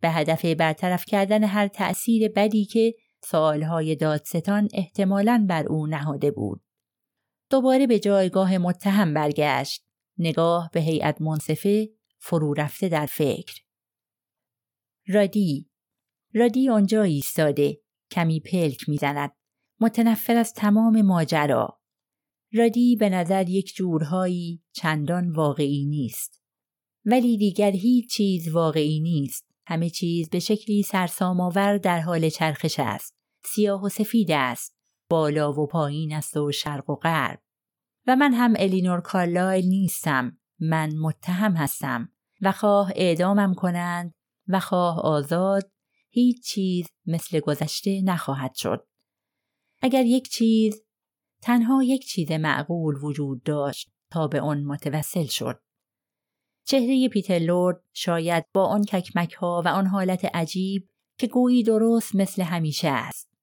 به 0.00 0.10
هدف 0.10 0.44
برطرف 0.44 1.04
کردن 1.04 1.44
هر 1.44 1.68
تأثیر 1.68 2.32
بدی 2.36 2.64
که 2.64 2.94
سوالهای 3.24 3.96
دادستان 3.96 4.68
احتمالاً 4.74 5.46
بر 5.48 5.66
او 5.66 5.86
نهاده 5.86 6.30
بود. 6.30 6.62
دوباره 7.50 7.86
به 7.86 7.98
جایگاه 7.98 8.58
متهم 8.58 9.14
برگشت. 9.14 9.84
نگاه 10.18 10.70
به 10.72 10.80
هیئت 10.80 11.20
منصفه 11.20 11.88
فرو 12.18 12.54
رفته 12.54 12.88
در 12.88 13.06
فکر. 13.06 13.54
رادی 15.08 15.70
رادی 16.34 16.68
آنجا 16.68 17.02
ایستاده 17.02 17.80
کمی 18.10 18.40
پلک 18.40 18.88
می‌زند 18.88 19.30
متنفر 19.80 20.36
از 20.36 20.54
تمام 20.54 21.02
ماجرا 21.02 21.80
رادی 22.52 22.96
به 22.96 23.08
نظر 23.08 23.48
یک 23.48 23.74
جورهایی 23.74 24.62
چندان 24.72 25.32
واقعی 25.32 25.86
نیست 25.86 26.37
ولی 27.10 27.36
دیگر 27.36 27.70
هیچ 27.70 28.10
چیز 28.10 28.48
واقعی 28.48 29.00
نیست. 29.00 29.46
همه 29.66 29.90
چیز 29.90 30.30
به 30.30 30.38
شکلی 30.38 30.82
سرسام‌آور 30.82 31.78
در 31.78 32.00
حال 32.00 32.28
چرخش 32.28 32.74
است. 32.78 33.14
سیاه 33.44 33.84
و 33.84 33.88
سفید 33.88 34.30
است. 34.30 34.76
بالا 35.10 35.52
و 35.52 35.66
پایین 35.66 36.12
است 36.12 36.36
و 36.36 36.52
شرق 36.52 36.90
و 36.90 36.94
غرب. 36.94 37.40
و 38.06 38.16
من 38.16 38.32
هم 38.32 38.54
الینور 38.56 39.00
کارلایل 39.00 39.66
نیستم. 39.66 40.38
من 40.60 40.96
متهم 40.96 41.52
هستم. 41.52 42.08
و 42.42 42.52
خواه 42.52 42.92
اعدامم 42.96 43.54
کنند 43.54 44.14
و 44.48 44.60
خواه 44.60 45.00
آزاد 45.00 45.70
هیچ 46.10 46.44
چیز 46.44 46.86
مثل 47.06 47.40
گذشته 47.40 48.02
نخواهد 48.04 48.54
شد. 48.54 48.86
اگر 49.82 50.04
یک 50.04 50.28
چیز 50.28 50.82
تنها 51.42 51.82
یک 51.82 52.06
چیز 52.06 52.32
معقول 52.32 52.94
وجود 53.02 53.42
داشت 53.42 53.90
تا 54.10 54.28
به 54.28 54.40
آن 54.40 54.64
متوسل 54.64 55.26
شد. 55.26 55.60
چهره 56.68 57.08
پیتر 57.08 57.38
لورد 57.38 57.84
شاید 57.92 58.44
با 58.54 58.66
آن 58.66 58.84
ککمک 58.84 59.32
ها 59.32 59.62
و 59.64 59.68
آن 59.68 59.86
حالت 59.86 60.24
عجیب 60.24 60.88
که 61.18 61.26
گویی 61.26 61.62
درست 61.62 62.16
مثل 62.16 62.42
همیشه 62.42 62.88
است. 62.88 63.34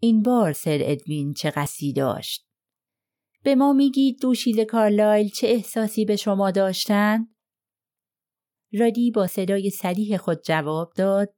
این 0.00 0.22
بار 0.22 0.52
سر 0.52 0.78
ادوین 0.82 1.32
چه 1.32 1.50
قصدی 1.50 1.92
داشت؟ 1.92 2.46
به 3.42 3.54
ما 3.54 3.72
میگید 3.72 4.20
دوشیز 4.20 4.60
کارلایل 4.60 5.28
چه 5.28 5.46
احساسی 5.46 6.04
به 6.04 6.16
شما 6.16 6.50
داشتند؟ 6.50 7.34
رادی 8.72 9.10
با 9.10 9.26
صدای 9.26 9.70
سریح 9.70 10.16
خود 10.16 10.42
جواب 10.42 10.92
داد 10.96 11.34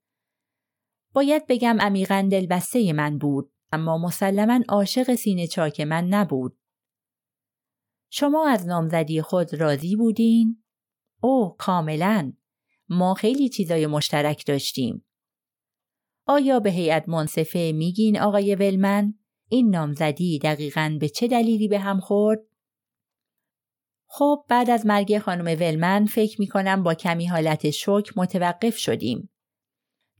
باید 1.14 1.46
بگم 1.46 1.76
عمیقا 1.80 2.28
دلبسته 2.30 2.92
من 2.92 3.18
بود 3.18 3.52
اما 3.72 3.98
مسلما 3.98 4.60
عاشق 4.68 5.14
سینه 5.14 5.46
چاک 5.46 5.80
من 5.80 6.04
نبود 6.04 6.58
شما 8.10 8.48
از 8.48 8.66
نامزدی 8.66 9.22
خود 9.22 9.54
راضی 9.54 9.96
بودین؟ 9.96 10.64
اوه 11.20 11.56
کاملا 11.58 12.32
ما 12.88 13.14
خیلی 13.14 13.48
چیزای 13.48 13.86
مشترک 13.86 14.46
داشتیم 14.46 15.04
آیا 16.26 16.60
به 16.60 16.70
هیئت 16.70 17.08
منصفه 17.08 17.72
میگین 17.74 18.20
آقای 18.20 18.54
ولمن 18.54 19.14
این 19.48 19.70
نامزدی 19.70 20.38
دقیقا 20.38 20.96
به 21.00 21.08
چه 21.08 21.28
دلیلی 21.28 21.68
به 21.68 21.78
هم 21.78 22.00
خورد؟ 22.00 22.38
خب 24.08 24.44
بعد 24.48 24.70
از 24.70 24.86
مرگ 24.86 25.18
خانم 25.18 25.44
ولمن 25.44 26.06
فکر 26.06 26.40
می 26.40 26.46
کنم 26.46 26.82
با 26.82 26.94
کمی 26.94 27.26
حالت 27.26 27.70
شوک 27.70 28.12
متوقف 28.16 28.76
شدیم. 28.76 29.30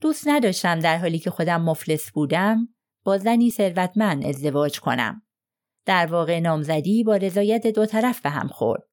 دوست 0.01 0.27
نداشتم 0.27 0.79
در 0.79 0.97
حالی 0.97 1.19
که 1.19 1.29
خودم 1.29 1.61
مفلس 1.61 2.11
بودم 2.11 2.69
با 3.03 3.17
زنی 3.17 3.51
ثروتمند 3.51 4.25
ازدواج 4.25 4.79
کنم. 4.79 5.21
در 5.85 6.05
واقع 6.05 6.39
نامزدی 6.39 7.03
با 7.03 7.15
رضایت 7.15 7.67
دو 7.67 7.85
طرف 7.85 8.21
به 8.21 8.29
هم 8.29 8.47
خورد. 8.47 8.88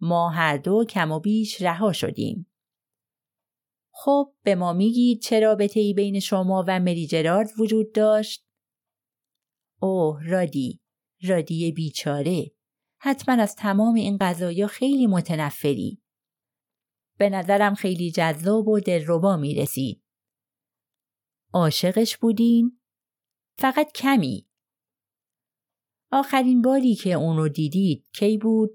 ما 0.00 0.30
هر 0.30 0.56
دو 0.56 0.84
کم 0.84 1.12
و 1.12 1.20
بیش 1.20 1.62
رها 1.62 1.92
شدیم. 1.92 2.46
خب 3.92 4.34
به 4.42 4.54
ما 4.54 4.72
میگید 4.72 5.22
چه 5.22 5.40
رابطه 5.40 5.80
ای 5.80 5.94
بین 5.94 6.20
شما 6.20 6.64
و 6.68 6.80
مری 6.80 7.06
جرارد 7.06 7.48
وجود 7.58 7.92
داشت؟ 7.92 8.48
اوه 9.80 10.22
رادی 10.24 10.80
رادی 11.22 11.72
بیچاره 11.72 12.50
حتما 13.00 13.42
از 13.42 13.56
تمام 13.56 13.94
این 13.94 14.18
قضایا 14.20 14.66
خیلی 14.66 15.06
متنفری 15.06 16.02
به 17.18 17.30
نظرم 17.30 17.74
خیلی 17.74 18.10
جذاب 18.10 18.68
و 18.68 18.80
دلربا 18.80 19.36
می 19.36 19.54
رسید. 19.54 20.02
عاشقش 21.52 22.16
بودین؟ 22.16 22.80
فقط 23.58 23.92
کمی. 23.92 24.48
آخرین 26.12 26.62
باری 26.62 26.94
که 26.94 27.12
اون 27.12 27.36
رو 27.36 27.48
دیدید 27.48 28.08
کی 28.14 28.38
بود؟ 28.38 28.70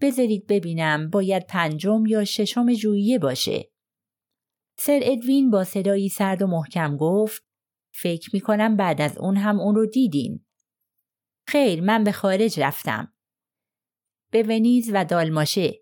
بذارید 0.00 0.46
ببینم 0.46 1.10
باید 1.10 1.46
پنجم 1.46 2.06
یا 2.06 2.24
ششم 2.24 2.72
ژوئیه 2.72 3.18
باشه. 3.18 3.70
سر 4.78 5.00
ادوین 5.02 5.50
با 5.50 5.64
صدایی 5.64 6.08
سرد 6.08 6.42
و 6.42 6.46
محکم 6.46 6.96
گفت 6.96 7.42
فکر 7.94 8.30
می 8.32 8.40
کنم 8.40 8.76
بعد 8.76 9.00
از 9.00 9.18
اون 9.18 9.36
هم 9.36 9.60
اون 9.60 9.74
رو 9.74 9.86
دیدین. 9.86 10.44
خیر 11.46 11.80
من 11.80 12.04
به 12.04 12.12
خارج 12.12 12.60
رفتم. 12.60 13.14
به 14.30 14.42
ونیز 14.42 14.90
و 14.94 15.04
دالماشه. 15.04 15.80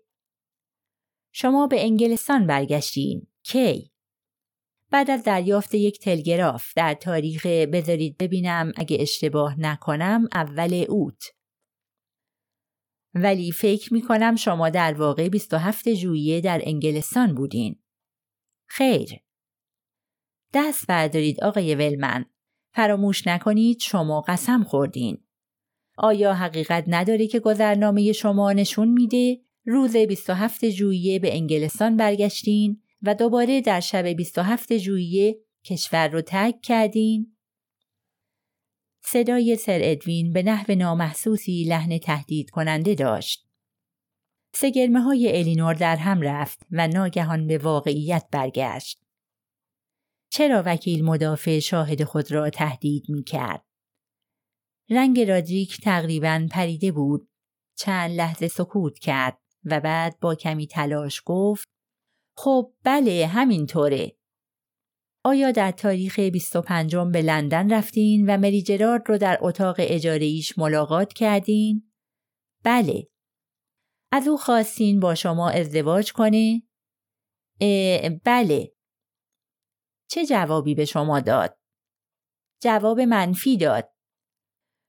شما 1.31 1.67
به 1.67 1.81
انگلستان 1.81 2.47
برگشتین. 2.47 3.27
کی؟ 3.43 3.91
بعد 4.91 5.09
از 5.09 5.23
دریافت 5.23 5.75
یک 5.75 5.99
تلگراف 5.99 6.73
در 6.75 6.93
تاریخ 6.93 7.45
بذارید 7.45 8.17
ببینم 8.17 8.71
اگه 8.75 8.97
اشتباه 8.99 9.59
نکنم 9.59 10.27
اول 10.33 10.85
اوت. 10.89 11.38
ولی 13.13 13.51
فکر 13.51 13.93
می 13.93 14.01
کنم 14.01 14.35
شما 14.35 14.69
در 14.69 14.93
واقع 14.93 15.29
27 15.29 15.93
ژوئیه 15.93 16.41
در 16.41 16.61
انگلستان 16.63 17.35
بودین. 17.35 17.79
خیر. 18.67 19.19
دست 20.53 20.87
بردارید 20.87 21.43
آقای 21.43 21.75
ولمن. 21.75 22.25
فراموش 22.73 23.27
نکنید 23.27 23.79
شما 23.79 24.21
قسم 24.21 24.63
خوردین. 24.63 25.23
آیا 25.97 26.33
حقیقت 26.33 26.83
نداره 26.87 27.27
که 27.27 27.39
گذرنامه 27.39 28.11
شما 28.11 28.53
نشون 28.53 28.87
میده 28.87 29.41
روز 29.65 29.97
27 29.97 30.69
ژوئیه 30.69 31.19
به 31.19 31.35
انگلستان 31.35 31.97
برگشتین 31.97 32.81
و 33.01 33.15
دوباره 33.15 33.61
در 33.61 33.79
شب 33.79 34.05
27 34.07 34.77
ژوئیه 34.77 35.39
کشور 35.65 36.07
رو 36.07 36.21
ترک 36.21 36.61
کردین؟ 36.61 37.35
صدای 39.01 39.55
سر 39.55 39.79
ادوین 39.83 40.33
به 40.33 40.43
نحو 40.43 40.75
نامحسوسی 40.75 41.63
لحن 41.63 41.97
تهدید 41.97 42.49
کننده 42.49 42.95
داشت. 42.95 43.49
سگرمه 44.55 45.01
های 45.01 45.37
الینور 45.37 45.73
در 45.73 45.95
هم 45.95 46.21
رفت 46.21 46.65
و 46.71 46.87
ناگهان 46.87 47.47
به 47.47 47.57
واقعیت 47.57 48.27
برگشت. 48.31 49.03
چرا 50.31 50.63
وکیل 50.65 51.05
مدافع 51.05 51.59
شاهد 51.59 52.03
خود 52.03 52.31
را 52.31 52.49
تهدید 52.49 53.09
می 53.09 53.23
کرد؟ 53.23 53.65
رنگ 54.89 55.19
رادریک 55.19 55.81
تقریبا 55.81 56.47
پریده 56.51 56.91
بود. 56.91 57.29
چند 57.77 58.11
لحظه 58.11 58.47
سکوت 58.47 58.99
کرد 58.99 59.39
و 59.63 59.79
بعد 59.79 60.19
با 60.19 60.35
کمی 60.35 60.67
تلاش 60.67 61.21
گفت 61.25 61.69
خب 62.37 62.73
بله 62.83 63.27
همینطوره. 63.27 64.18
آیا 65.29 65.51
در 65.51 65.71
تاریخ 65.71 66.19
25 66.19 66.95
به 66.95 67.21
لندن 67.21 67.73
رفتین 67.73 68.29
و 68.29 68.37
مری 68.37 68.61
جرارد 68.61 69.09
رو 69.09 69.17
در 69.17 69.37
اتاق 69.41 69.75
اجاره 69.79 70.25
ایش 70.25 70.57
ملاقات 70.57 71.13
کردین؟ 71.13 71.91
بله. 72.63 73.07
از 74.11 74.27
او 74.27 74.37
خواستین 74.37 74.99
با 74.99 75.15
شما 75.15 75.49
ازدواج 75.49 76.13
کنه؟ 76.13 76.63
بله. 78.25 78.73
چه 80.09 80.25
جوابی 80.25 80.75
به 80.75 80.85
شما 80.85 81.19
داد؟ 81.19 81.57
جواب 82.61 82.99
منفی 82.99 83.57
داد. 83.57 83.93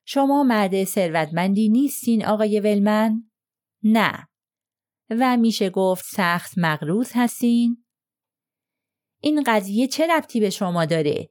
شما 0.06 0.42
مرد 0.42 0.84
ثروتمندی 0.84 1.68
نیستین 1.68 2.26
آقای 2.26 2.60
ولمن؟ 2.60 3.30
نه. 3.82 4.28
و 5.10 5.36
میشه 5.36 5.70
گفت 5.70 6.04
سخت 6.04 6.52
مغروز 6.56 7.10
هستین؟ 7.14 7.84
این 9.20 9.42
قضیه 9.46 9.86
چه 9.86 10.06
ربطی 10.06 10.40
به 10.40 10.50
شما 10.50 10.84
داره؟ 10.84 11.30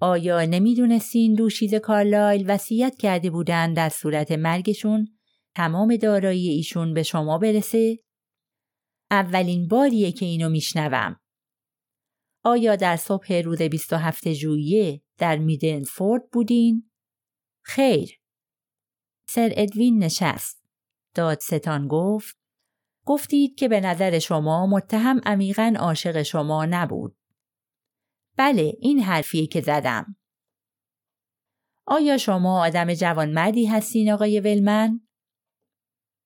آیا 0.00 0.44
نمی‌دونستین 0.44 1.34
دوشیز 1.34 1.74
کارلایل 1.74 2.50
وصیت 2.50 2.96
کرده 2.96 3.30
بودن 3.30 3.72
در 3.72 3.88
صورت 3.88 4.32
مرگشون 4.32 5.18
تمام 5.54 5.96
دارایی 5.96 6.48
ایشون 6.48 6.94
به 6.94 7.02
شما 7.02 7.38
برسه؟ 7.38 7.98
اولین 9.10 9.68
باریه 9.68 10.12
که 10.12 10.26
اینو 10.26 10.48
میشنوم. 10.48 11.20
آیا 12.44 12.76
در 12.76 12.96
صبح 12.96 13.32
روز 13.32 13.62
27 13.62 14.32
ژوئیه 14.32 15.02
در 15.18 15.38
میدنفورد 15.38 16.30
بودین؟ 16.32 16.90
خیر. 17.62 18.20
سر 19.28 19.52
ادوین 19.56 20.04
نشست. 20.04 20.64
دادستان 21.14 21.88
گفت 21.88 22.43
گفتید 23.04 23.54
که 23.54 23.68
به 23.68 23.80
نظر 23.80 24.18
شما 24.18 24.66
متهم 24.66 25.20
عمیقا 25.26 25.74
عاشق 25.78 26.22
شما 26.22 26.64
نبود. 26.64 27.16
بله 28.36 28.76
این 28.80 29.00
حرفیه 29.00 29.46
که 29.46 29.60
زدم. 29.60 30.16
آیا 31.86 32.18
شما 32.18 32.64
آدم 32.64 32.94
جوانمردی 32.94 33.66
هستین 33.66 34.12
آقای 34.12 34.40
ولمن؟ 34.40 35.00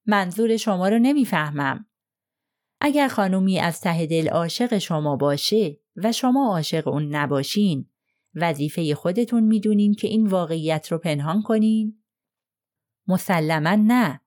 منظور 0.07 0.57
شما 0.57 0.89
رو 0.89 0.99
نمی‌فهمم. 0.99 1.87
اگر 2.81 3.09
خانومی 3.09 3.59
از 3.59 3.81
ته 3.81 4.07
دل 4.07 4.29
عاشق 4.29 4.79
شما 4.79 5.17
باشه 5.17 5.81
و 5.97 6.13
شما 6.13 6.49
عاشق 6.49 6.89
اون 6.89 7.15
نباشین 7.15 7.91
وظیفه 8.35 8.95
خودتون 8.95 9.45
می‌دونین 9.45 9.95
که 9.95 10.09
این 10.09 10.27
واقعیت 10.27 10.93
رو 10.93 10.99
پنهان 10.99 11.43
کنین؟ 11.43 12.03
مسلما 13.09 13.75
نه. 13.75 14.21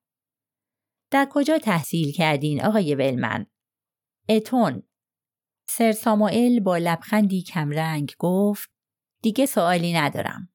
در 1.11 1.27
کجا 1.31 1.57
تحصیل 1.57 2.11
کردین 2.11 2.63
آقای 2.63 2.95
ولمن؟ 2.95 3.45
اتون. 4.29 4.83
سر 5.67 5.91
ساموئل 5.91 6.59
با 6.59 6.77
لبخندی 6.77 7.41
کمرنگ 7.43 8.11
گفت 8.19 8.69
دیگه 9.21 9.45
سوالی 9.45 9.93
ندارم. 9.93 10.49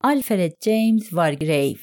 آلفرد 0.00 0.60
جیمز 0.60 1.12
وارگریو 1.12 1.78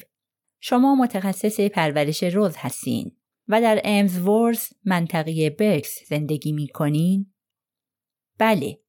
شما 0.60 0.94
متخصص 0.94 1.60
پرورش 1.60 2.22
روز 2.22 2.54
هستین 2.56 3.16
و 3.48 3.60
در 3.60 3.80
امزورس 3.84 4.72
منطقه 4.84 5.50
برکس 5.50 5.98
زندگی 6.08 6.52
می 6.52 6.68
کنین؟ 6.68 7.34
بله. 8.38 8.80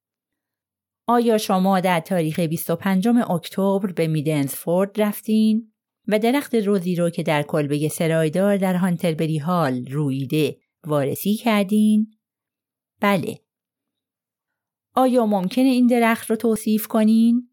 آیا 1.07 1.37
شما 1.37 1.79
در 1.79 1.99
تاریخ 1.99 2.39
25 2.39 3.07
اکتبر 3.07 3.91
به 3.91 4.07
میدنزفورد 4.07 5.01
رفتین 5.01 5.73
و 6.07 6.19
درخت 6.19 6.55
روزی 6.55 6.95
رو 6.95 7.09
که 7.09 7.23
در 7.23 7.43
کلبه 7.43 7.89
سرایدار 7.89 8.57
در 8.57 8.75
هانتربری 8.75 9.37
هال 9.37 9.85
رویده 9.85 10.57
وارسی 10.85 11.35
کردین؟ 11.35 12.17
بله. 13.01 13.39
آیا 14.93 15.25
ممکنه 15.25 15.69
این 15.69 15.87
درخت 15.87 16.29
رو 16.29 16.35
توصیف 16.35 16.87
کنین؟ 16.87 17.49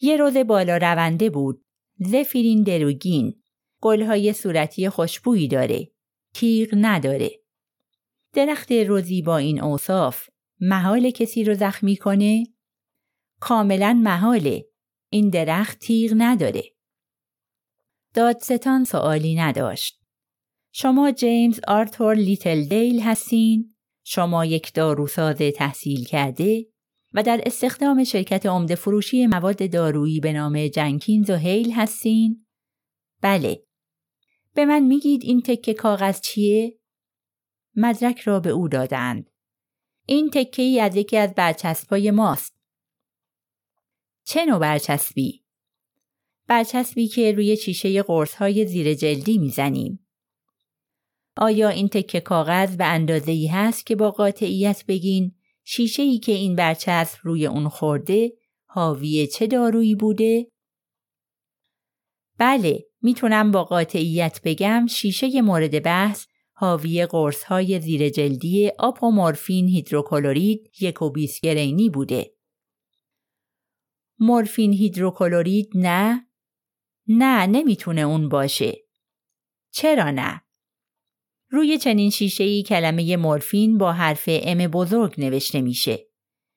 یه 0.00 0.16
روز 0.16 0.36
بالا 0.36 0.76
رونده 0.76 1.30
بود. 1.30 1.64
زفیرین 1.98 2.62
دروگین. 2.62 3.42
گلهای 3.80 4.32
صورتی 4.32 4.88
خوشبویی 4.88 5.48
داره. 5.48 5.90
تیغ 6.34 6.68
نداره. 6.72 7.30
درخت 8.32 8.72
روزی 8.72 9.22
با 9.22 9.36
این 9.36 9.60
اوصاف 9.60 10.28
محال 10.60 11.10
کسی 11.10 11.44
رو 11.44 11.54
زخمی 11.54 11.96
کنه؟ 11.96 12.46
کاملا 13.40 14.00
محاله. 14.02 14.66
این 15.08 15.28
درخت 15.28 15.78
تیغ 15.78 16.14
نداره. 16.16 16.73
دادستان 18.14 18.84
سوالی 18.84 19.34
نداشت. 19.34 20.00
شما 20.72 21.10
جیمز 21.10 21.60
آرتور 21.68 22.14
لیتل 22.14 22.64
دیل 22.64 23.00
هستین؟ 23.00 23.74
شما 24.04 24.44
یک 24.44 24.72
داروساز 24.72 25.36
تحصیل 25.36 26.04
کرده 26.04 26.66
و 27.14 27.22
در 27.22 27.40
استخدام 27.46 28.04
شرکت 28.04 28.46
عمده 28.46 28.74
فروشی 28.74 29.26
مواد 29.26 29.70
دارویی 29.70 30.20
به 30.20 30.32
نام 30.32 30.66
جنکینز 30.66 31.30
و 31.30 31.34
هیل 31.34 31.72
هستین؟ 31.72 32.46
بله. 33.20 33.66
به 34.54 34.64
من 34.64 34.80
میگید 34.80 35.20
این 35.24 35.42
تکه 35.42 35.74
کاغذ 35.74 36.20
چیه؟ 36.20 36.78
مدرک 37.76 38.20
را 38.20 38.40
به 38.40 38.50
او 38.50 38.68
دادند. 38.68 39.30
این 40.06 40.30
تکه 40.30 40.62
ای 40.62 40.80
از 40.80 40.96
یکی 40.96 41.16
از 41.16 41.34
برچسبای 41.34 42.10
ماست. 42.10 42.56
چه 44.24 44.46
نوع 44.46 44.58
برچسبی؟ 44.58 45.43
برچسبی 46.46 47.08
که 47.08 47.32
روی 47.32 47.56
چیشه 47.56 48.02
قرص 48.02 48.34
های 48.34 48.66
زیر 48.66 48.94
جلدی 48.94 49.38
می‌زنیم. 49.38 50.06
آیا 51.36 51.68
این 51.68 51.88
تکه 51.88 52.20
کاغذ 52.20 52.76
به 52.76 52.84
اندازه 52.84 53.32
ای 53.32 53.46
هست 53.46 53.86
که 53.86 53.96
با 53.96 54.10
قاطعیت 54.10 54.84
بگین 54.88 55.34
شیشه 55.64 56.02
ای 56.02 56.18
که 56.18 56.32
این 56.32 56.56
برچسب 56.56 57.18
روی 57.22 57.46
اون 57.46 57.68
خورده 57.68 58.32
حاوی 58.64 59.26
چه 59.26 59.46
دارویی 59.46 59.94
بوده؟ 59.94 60.46
بله، 62.38 62.84
می‌تونم 63.02 63.50
با 63.50 63.64
قاطعیت 63.64 64.40
بگم 64.44 64.86
شیشه 64.90 65.42
مورد 65.42 65.82
بحث 65.82 66.26
حاوی 66.52 67.06
قرص 67.06 67.44
های 67.44 67.80
زیر 67.80 68.08
جلدی 68.08 68.70
آپومورفین 68.78 69.68
هیدروکلورید 69.68 70.70
یک 70.80 71.02
و 71.02 71.12
گرینی 71.42 71.90
بوده. 71.90 72.34
مورفین 74.18 74.72
هیدروکلورید 74.72 75.70
نه؟ 75.74 76.26
نه 77.08 77.46
نمی‌تونه 77.46 78.00
اون 78.00 78.28
باشه. 78.28 78.76
چرا 79.70 80.10
نه؟ 80.10 80.40
روی 81.50 81.78
چنین 81.78 82.10
شیشه 82.10 82.62
کلمه 82.62 83.16
مورفین 83.16 83.78
با 83.78 83.92
حرف 83.92 84.24
ام 84.28 84.66
بزرگ 84.66 85.14
نوشته 85.18 85.60
میشه. 85.60 85.98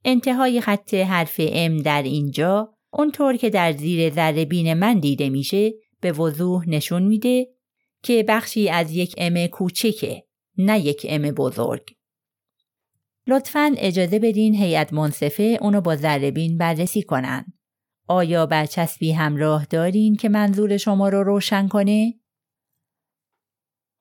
انتهای 0.05 0.61
خط 0.61 0.93
حرف 0.93 1.35
ام 1.39 1.77
در 1.77 2.03
اینجا 2.03 2.73
اونطور 2.89 3.37
که 3.37 3.49
در 3.49 3.71
زیر 3.71 4.13
ذره 4.13 4.45
بین 4.45 4.73
من 4.73 4.99
دیده 4.99 5.29
میشه 5.29 5.73
به 6.01 6.11
وضوح 6.11 6.69
نشون 6.69 7.03
میده 7.03 7.47
که 8.03 8.25
بخشی 8.27 8.69
از 8.69 8.91
یک 8.91 9.15
ام 9.17 9.47
کوچکه 9.47 10.23
نه 10.57 10.79
یک 10.79 11.05
ام 11.09 11.31
بزرگ. 11.31 11.83
لطفا 13.27 13.75
اجازه 13.77 14.19
بدین 14.19 14.55
هیئت 14.55 14.93
منصفه 14.93 15.57
اونو 15.61 15.81
با 15.81 15.95
ذره 15.95 16.31
بین 16.31 16.57
بررسی 16.57 17.01
کنن. 17.01 17.45
آیا 18.07 18.45
برچسبی 18.45 19.11
همراه 19.11 19.65
دارین 19.65 20.15
که 20.15 20.29
منظور 20.29 20.77
شما 20.77 21.09
رو 21.09 21.23
روشن 21.23 21.67
کنه؟ 21.67 22.19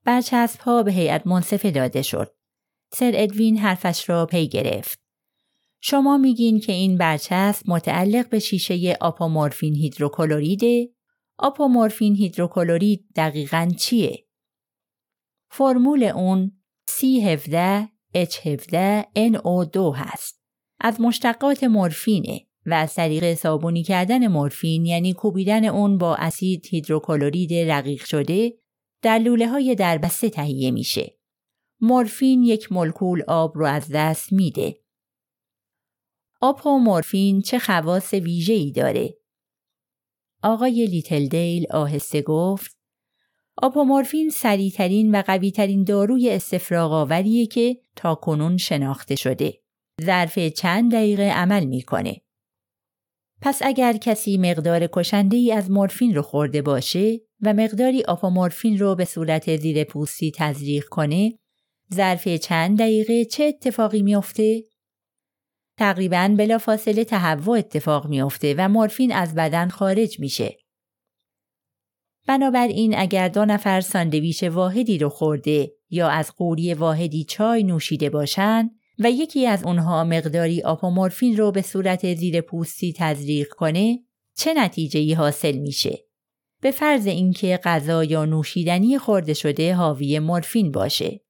برچسب 0.04 0.60
ها 0.60 0.82
به 0.82 0.92
هیئت 0.92 1.26
منصفه 1.26 1.70
داده 1.70 2.02
شد. 2.02 2.36
سر 2.92 3.12
ادوین 3.14 3.58
حرفش 3.58 4.08
را 4.10 4.26
پی 4.26 4.48
گرفت. 4.48 5.00
شما 5.80 6.16
میگین 6.16 6.60
که 6.60 6.72
این 6.72 6.98
برچسب 6.98 7.70
متعلق 7.70 8.28
به 8.28 8.38
شیشه 8.38 8.96
آپومورفین 9.00 9.74
هیدروکلوریده؟ 9.74 10.88
آپومورفین 11.38 12.16
هیدروکلورید 12.16 13.06
دقیقا 13.16 13.72
چیه؟ 13.78 14.26
فرمول 15.50 16.04
اون 16.04 16.62
C17 16.90 17.88
H17 18.16 19.04
NO2 19.16 19.76
هست. 19.94 20.42
از 20.80 21.00
مشتقات 21.00 21.64
مورفینه 21.64 22.45
و 22.66 22.74
از 22.74 22.94
طریق 22.94 23.34
صابونی 23.34 23.82
کردن 23.82 24.26
مورفین 24.26 24.86
یعنی 24.86 25.12
کوبیدن 25.12 25.64
اون 25.64 25.98
با 25.98 26.16
اسید 26.16 26.66
هیدروکلورید 26.70 27.54
رقیق 27.54 28.04
شده 28.04 28.52
در 29.02 29.18
لوله 29.18 29.48
های 29.48 29.74
دربسته 29.74 30.30
تهیه 30.30 30.70
میشه. 30.70 31.18
مورفین 31.80 32.42
یک 32.42 32.72
مولکول 32.72 33.22
آب 33.28 33.58
رو 33.58 33.66
از 33.66 33.88
دست 33.92 34.32
میده. 34.32 34.80
و 36.42 36.54
مورفین 36.66 37.40
چه 37.40 37.58
خواص 37.58 38.14
ای 38.14 38.72
داره؟ 38.72 39.18
آقای 40.42 40.86
لیتل 40.86 41.26
دیل 41.26 41.66
آهسته 41.70 42.22
گفت 42.22 42.76
آپومورفین 43.56 44.30
سریعترین 44.30 45.14
و 45.14 45.22
قویترین 45.22 45.84
داروی 45.84 46.30
استفراغ 46.30 46.92
آوریه 46.92 47.46
که 47.46 47.80
تا 47.96 48.14
کنون 48.14 48.56
شناخته 48.56 49.16
شده. 49.16 49.62
ظرف 50.02 50.38
چند 50.38 50.92
دقیقه 50.92 51.22
عمل 51.22 51.64
می‌کنه. 51.64 52.25
پس 53.42 53.62
اگر 53.62 53.92
کسی 53.92 54.38
مقدار 54.38 54.88
کشنده 54.92 55.36
ای 55.36 55.52
از 55.52 55.70
مورفین 55.70 56.14
رو 56.14 56.22
خورده 56.22 56.62
باشه 56.62 57.20
و 57.40 57.54
مقداری 57.54 58.04
آپامورفین 58.04 58.78
رو 58.78 58.94
به 58.94 59.04
صورت 59.04 59.56
زیر 59.56 59.84
پوستی 59.84 60.32
تزریق 60.36 60.84
کنه 60.84 61.38
ظرف 61.94 62.28
چند 62.28 62.78
دقیقه 62.78 63.24
چه 63.24 63.44
اتفاقی 63.44 64.02
میافته؟ 64.02 64.62
تقریبا 65.78 66.34
بلا 66.38 66.58
فاصله 66.58 67.04
تهوع 67.04 67.58
اتفاق 67.58 68.06
میافته 68.06 68.54
و 68.58 68.68
مورفین 68.68 69.12
از 69.12 69.34
بدن 69.34 69.68
خارج 69.68 70.20
میشه. 70.20 70.56
بنابراین 72.26 72.98
اگر 72.98 73.28
دو 73.28 73.44
نفر 73.44 73.80
ساندویچ 73.80 74.42
واحدی 74.42 74.98
رو 74.98 75.08
خورده 75.08 75.72
یا 75.90 76.08
از 76.08 76.32
قوری 76.36 76.74
واحدی 76.74 77.24
چای 77.24 77.64
نوشیده 77.64 78.10
باشن 78.10 78.70
و 78.98 79.10
یکی 79.10 79.46
از 79.46 79.64
اونها 79.64 80.04
مقداری 80.04 80.62
آپامورفین 80.62 81.36
رو 81.36 81.52
به 81.52 81.62
صورت 81.62 82.14
زیر 82.14 82.40
پوستی 82.40 82.94
تزریق 82.96 83.48
کنه 83.48 83.98
چه 84.36 84.54
نتیجه 84.54 85.16
حاصل 85.16 85.56
میشه؟ 85.56 85.98
به 86.60 86.70
فرض 86.70 87.06
اینکه 87.06 87.60
غذا 87.64 88.04
یا 88.04 88.24
نوشیدنی 88.24 88.98
خورده 88.98 89.34
شده 89.34 89.74
حاوی 89.74 90.18
مورفین 90.18 90.72
باشه. 90.72 91.20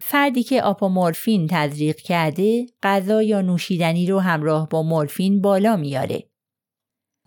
فردی 0.00 0.42
که 0.42 0.62
آپومورفین 0.62 1.46
تزریق 1.50 1.96
کرده 1.96 2.66
غذا 2.82 3.22
یا 3.22 3.40
نوشیدنی 3.40 4.06
رو 4.06 4.18
همراه 4.18 4.68
با 4.68 4.82
مورفین 4.82 5.40
بالا 5.40 5.76
میاره 5.76 6.30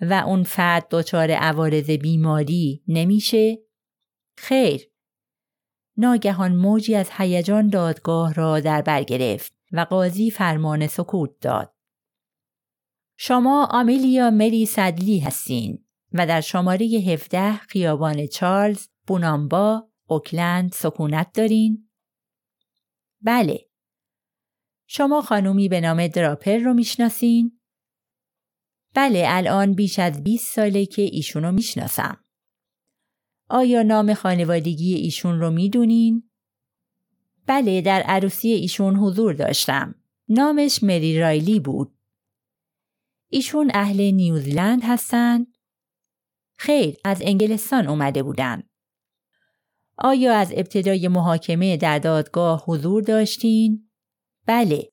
و 0.02 0.14
اون 0.14 0.44
فرد 0.44 0.88
دچار 0.92 1.32
عوارض 1.32 1.90
بیماری 1.90 2.84
نمیشه؟ 2.88 3.58
خیر. 4.38 4.90
ناگهان 5.97 6.56
موجی 6.56 6.95
از 6.95 7.10
هیجان 7.17 7.67
دادگاه 7.67 8.34
را 8.34 8.60
در 8.60 8.82
بر 8.82 9.04
گرفت 9.04 9.54
و 9.71 9.80
قاضی 9.89 10.32
فرمان 10.32 10.88
سکوت 10.88 11.39
داد. 11.41 11.73
شما 13.17 13.67
آمیلیا 13.71 14.30
مری 14.30 14.65
صدلی 14.65 15.19
هستین. 15.19 15.86
و 16.13 16.27
در 16.27 16.41
شماره 16.41 16.86
17 16.86 17.54
خیابان 17.54 18.27
چارلز، 18.27 18.88
بونامبا، 19.08 19.89
اوکلند 20.08 20.71
سکونت 20.71 21.32
دارین؟ 21.34 21.89
بله. 23.21 23.60
شما 24.88 25.21
خانومی 25.21 25.69
به 25.69 25.82
نام 25.82 26.08
دراپر 26.08 26.58
رو 26.58 26.73
می‌شناسین؟ 26.73 27.60
بله 28.93 29.23
الان 29.27 29.73
بیش 29.73 29.99
از 29.99 30.23
20 30.23 30.56
ساله 30.56 30.86
که 30.86 31.01
ایشون 31.01 31.43
رو 31.43 31.51
می‌شناسم. 31.51 32.21
آیا 33.54 33.84
نام 33.84 34.14
خانوادگی 34.14 34.94
ایشون 34.94 35.40
رو 35.40 35.52
می‌دونین؟ 35.52 36.30
بله 37.46 37.82
در 37.82 38.02
عروسی 38.02 38.50
ایشون 38.50 38.96
حضور 38.96 39.34
داشتم. 39.34 39.96
نامش 40.30 40.84
مری 40.84 41.20
رایلی 41.20 41.60
بود. 41.60 41.94
ایشون 43.30 43.72
اهل 43.74 44.12
نیوزلند 44.12 44.82
هستند؟ 44.84 45.48
خیر 46.58 46.96
از 47.06 47.22
انگلستان 47.22 47.88
اومده 47.88 48.24
بودند. 48.24 48.70
آیا 49.98 50.36
از 50.38 50.52
ابتدای 50.56 51.08
محاکمه 51.08 51.78
در 51.78 52.00
دادگاه 52.00 52.64
حضور 52.68 53.04
داشتین؟ 53.04 53.90
بله. 54.46 54.92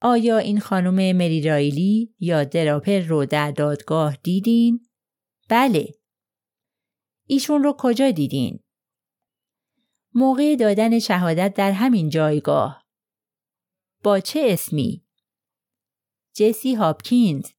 آیا 0.00 0.38
این 0.38 0.60
خانم 0.60 1.16
مری 1.16 1.42
رایلی 1.42 2.14
یا 2.18 2.44
دراپر 2.44 3.00
رو 3.00 3.26
در 3.26 3.50
دادگاه 3.50 4.16
دیدین؟ 4.22 4.86
بله. 5.48 6.01
ایشون 7.26 7.62
رو 7.62 7.74
کجا 7.78 8.10
دیدین؟ 8.10 8.60
موقع 10.14 10.56
دادن 10.56 10.98
شهادت 10.98 11.54
در 11.54 11.72
همین 11.72 12.08
جایگاه. 12.08 12.86
با 14.02 14.20
چه 14.20 14.40
اسمی؟ 14.44 15.04
جسی 16.34 16.74
هاپکینز 16.74 17.50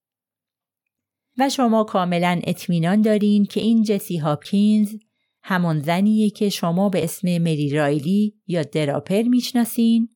و 1.37 1.49
شما 1.49 1.83
کاملا 1.83 2.41
اطمینان 2.43 3.01
دارین 3.01 3.45
که 3.45 3.59
این 3.59 3.83
جسی 3.83 4.17
هاپکینز 4.17 4.95
همان 5.43 5.79
زنیه 5.79 6.29
که 6.29 6.49
شما 6.49 6.89
به 6.89 7.03
اسم 7.03 7.37
مری 7.37 7.69
رایلی 7.69 8.41
یا 8.47 8.63
دراپر 8.63 9.21
می‌شناسین؟ 9.21 10.15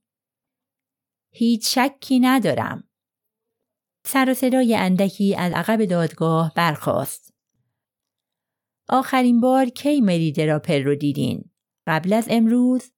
هیچ 1.32 1.78
شکی 1.78 2.20
ندارم. 2.20 2.90
سر 4.06 4.30
و 4.30 4.34
صدای 4.34 4.76
اندکی 4.76 5.36
از 5.36 5.54
عقب 5.54 5.86
دادگاه 5.86 6.54
برخاست. 6.56 7.27
آخرین 8.90 9.40
بار 9.40 9.66
کی 9.66 10.02
مری 10.02 10.32
دراپر 10.32 10.80
رو 10.80 10.96
دیدین؟ 10.96 11.52
قبل 11.88 12.14
از 12.14 12.28
امروز؟ 12.30 12.92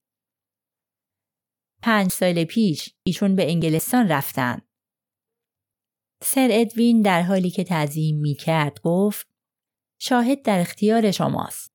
پنج 1.81 2.11
سال 2.11 2.43
پیش 2.43 2.89
ایشون 3.03 3.35
به 3.35 3.51
انگلستان 3.51 4.07
رفتن. 4.07 4.61
سر 6.23 6.47
ادوین 6.51 7.01
در 7.01 7.21
حالی 7.21 7.49
که 7.49 7.63
تعظیم 7.63 8.17
می 8.17 8.35
کرد 8.35 8.81
گفت 8.83 9.27
شاهد 9.99 10.41
در 10.41 10.59
اختیار 10.59 11.11
شماست. 11.11 11.71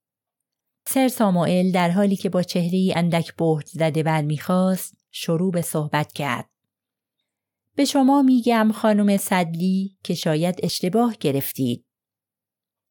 سر 0.86 1.08
ساموئل 1.08 1.72
در 1.72 1.90
حالی 1.90 2.16
که 2.16 2.28
با 2.28 2.42
چهره 2.42 2.92
اندک 2.96 3.36
بهت 3.36 3.66
زده 3.66 4.02
بر 4.02 4.22
می‌خواست 4.22 4.94
شروع 5.10 5.52
به 5.52 5.62
صحبت 5.62 6.12
کرد. 6.12 6.50
به 7.76 7.84
شما 7.84 8.22
میگم 8.22 8.72
خانم 8.74 9.16
صدلی 9.16 9.98
که 10.04 10.14
شاید 10.14 10.60
اشتباه 10.62 11.16
گرفتید. 11.20 11.84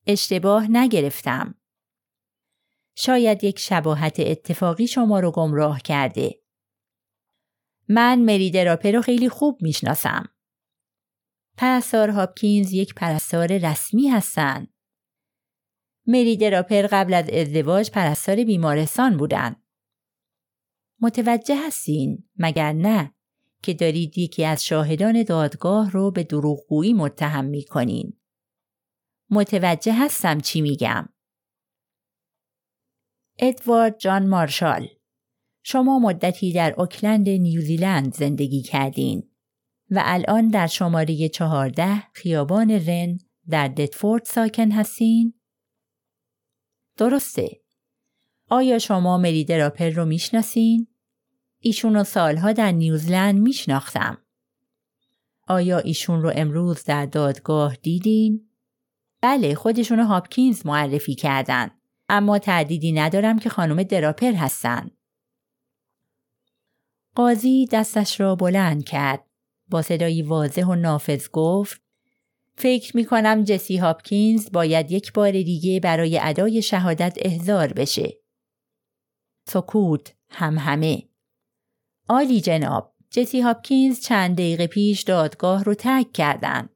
اشتباه 0.08 0.68
نگرفتم. 0.72 1.56
شاید 2.96 3.44
یک 3.44 3.60
شباهت 3.60 4.20
اتفاقی 4.20 4.88
شما 4.88 5.20
رو 5.20 5.32
گمراه 5.32 5.82
کرده. 5.82 6.40
من 7.90 8.22
مری 8.22 8.52
دراپر 8.52 8.92
رو 8.92 9.02
خیلی 9.02 9.30
خوب 9.30 9.58
می‌شناسم. 9.62 10.30
پرستار 11.58 12.10
هاپکینز 12.10 12.74
یک 12.74 12.94
پرستار 12.94 13.58
رسمی 13.58 14.08
هستند. 14.08 14.74
مری 16.08 16.38
دراپر 16.38 16.88
قبل 16.92 17.14
از 17.14 17.30
ازدواج 17.30 17.92
پرستار 17.92 18.44
بیمارستان 18.44 19.18
بودن. 19.18 19.56
متوجه 21.02 21.68
هستین 21.68 22.30
مگر 22.38 22.74
نه 22.74 23.14
که 23.64 23.74
دارید 23.74 24.18
یکی 24.18 24.46
از 24.46 24.66
شاهدان 24.66 25.24
دادگاه 25.24 25.92
رو 25.92 26.12
به 26.12 26.24
دروغگویی 26.24 26.94
متهم 26.94 27.46
می 27.46 27.64
کنین. 27.66 28.20
متوجه 29.34 29.94
هستم 29.94 30.40
چی 30.40 30.62
میگم. 30.62 31.10
ادوارد 33.40 34.00
جان 34.00 34.28
مارشال 34.28 34.88
شما 35.64 36.00
مدتی 36.00 36.54
در 36.54 36.74
اوکلند 36.78 37.30
نیوزیلند 37.30 38.14
زندگی 38.14 38.62
کردین 38.62 39.30
و 39.90 40.02
الان 40.06 40.48
در 40.48 40.68
شماره 40.68 41.30
چهارده 41.30 42.04
خیابان 42.14 42.72
رن 42.72 43.18
در 43.50 43.68
دتفورد 43.68 44.26
ساکن 44.26 44.72
هستین؟ 44.72 45.34
درسته. 46.98 47.62
آیا 48.50 48.80
شما 48.80 49.18
مری 49.18 49.46
دراپر 49.46 49.90
رو 49.90 50.06
می‌شناسین؟ 50.06 50.88
ایشون 51.60 51.96
رو 51.96 52.04
سالها 52.04 52.52
در 52.52 52.72
نیوزلند 52.72 53.40
میشناختم. 53.40 54.18
آیا 55.48 55.80
ایشون 55.80 56.22
رو 56.22 56.32
امروز 56.36 56.84
در 56.84 57.06
دادگاه 57.06 57.76
دیدین؟ 57.76 58.50
بله 59.24 59.56
خودشون 59.56 60.00
هاپکینز 60.00 60.66
معرفی 60.66 61.16
کردن. 61.16 61.72
اما 62.10 62.40
تردیدی 62.40 62.92
ندارم 62.92 63.40
که 63.40 63.50
خانم 63.50 63.84
دراپر 63.84 64.32
هستن. 64.32 64.92
قاضی 67.16 67.68
دستش 67.72 68.20
را 68.20 68.36
بلند 68.36 68.84
کرد. 68.84 69.26
با 69.68 69.82
صدایی 69.82 70.22
واضح 70.22 70.66
و 70.66 70.76
نافذ 70.76 71.28
گفت 71.30 71.82
فکر 72.56 72.98
می 72.98 73.06
کنم 73.06 73.44
جسی 73.44 73.78
هاپکینز 73.78 74.52
باید 74.52 74.92
یک 74.92 75.14
بار 75.14 75.32
دیگه 75.32 75.80
برای 75.80 76.20
ادای 76.22 76.62
شهادت 76.62 77.18
احضار 77.22 77.74
بشه. 77.74 78.14
سکوت 79.48 80.16
هم 80.30 80.58
همه. 80.58 81.04
آلی 82.08 82.42
جناب 82.42 82.96
جسی 83.10 83.42
هاپکینز 83.42 84.02
چند 84.02 84.36
دقیقه 84.36 84.68
پیش 84.68 85.02
دادگاه 85.02 85.64
رو 85.64 85.74
ترک 85.74 86.12
کردن. 86.12 86.70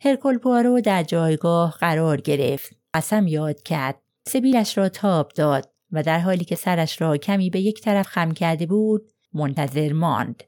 هرکل 0.00 0.38
پوارو 0.38 0.80
در 0.80 1.02
جایگاه 1.02 1.76
قرار 1.80 2.20
گرفت. 2.20 2.76
قسم 2.94 3.26
یاد 3.26 3.62
کرد. 3.62 4.02
سبیلش 4.26 4.78
را 4.78 4.88
تاب 4.88 5.32
داد 5.32 5.72
و 5.92 6.02
در 6.02 6.18
حالی 6.18 6.44
که 6.44 6.54
سرش 6.54 7.00
را 7.00 7.16
کمی 7.16 7.50
به 7.50 7.60
یک 7.60 7.80
طرف 7.80 8.06
خم 8.06 8.32
کرده 8.32 8.66
بود 8.66 9.12
منتظر 9.32 9.92
ماند. 9.92 10.42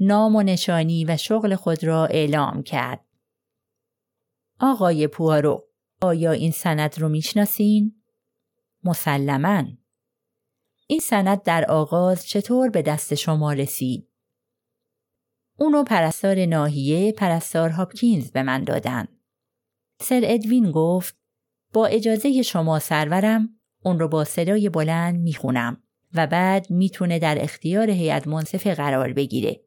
نام 0.00 0.36
و 0.36 0.42
نشانی 0.42 1.04
و 1.04 1.16
شغل 1.16 1.54
خود 1.54 1.84
را 1.84 2.06
اعلام 2.06 2.62
کرد. 2.62 3.04
آقای 4.60 5.06
پوارو 5.06 5.66
آیا 6.02 6.32
این 6.32 6.50
سند 6.50 6.98
رو 6.98 7.08
می‌شناسین؟ 7.08 8.02
مسلما 8.84 9.64
این 10.86 11.00
سند 11.00 11.42
در 11.42 11.64
آغاز 11.64 12.26
چطور 12.26 12.70
به 12.70 12.82
دست 12.82 13.14
شما 13.14 13.52
رسید؟ 13.52 14.09
اونو 15.60 15.84
پرستار 15.84 16.46
ناحیه 16.46 17.12
پرستار 17.12 17.70
هاپکینز 17.70 18.30
به 18.30 18.42
من 18.42 18.64
دادن. 18.64 19.08
سر 20.00 20.20
ادوین 20.24 20.70
گفت 20.70 21.16
با 21.72 21.86
اجازه 21.86 22.42
شما 22.42 22.78
سرورم 22.78 23.48
اون 23.84 23.98
رو 23.98 24.08
با 24.08 24.24
صدای 24.24 24.68
بلند 24.68 25.20
می‌خونم 25.20 25.82
و 26.14 26.26
بعد 26.26 26.70
می‌تونه 26.70 27.18
در 27.18 27.42
اختیار 27.42 27.90
هیئت 27.90 28.28
منصفه 28.28 28.74
قرار 28.74 29.12
بگیره. 29.12 29.60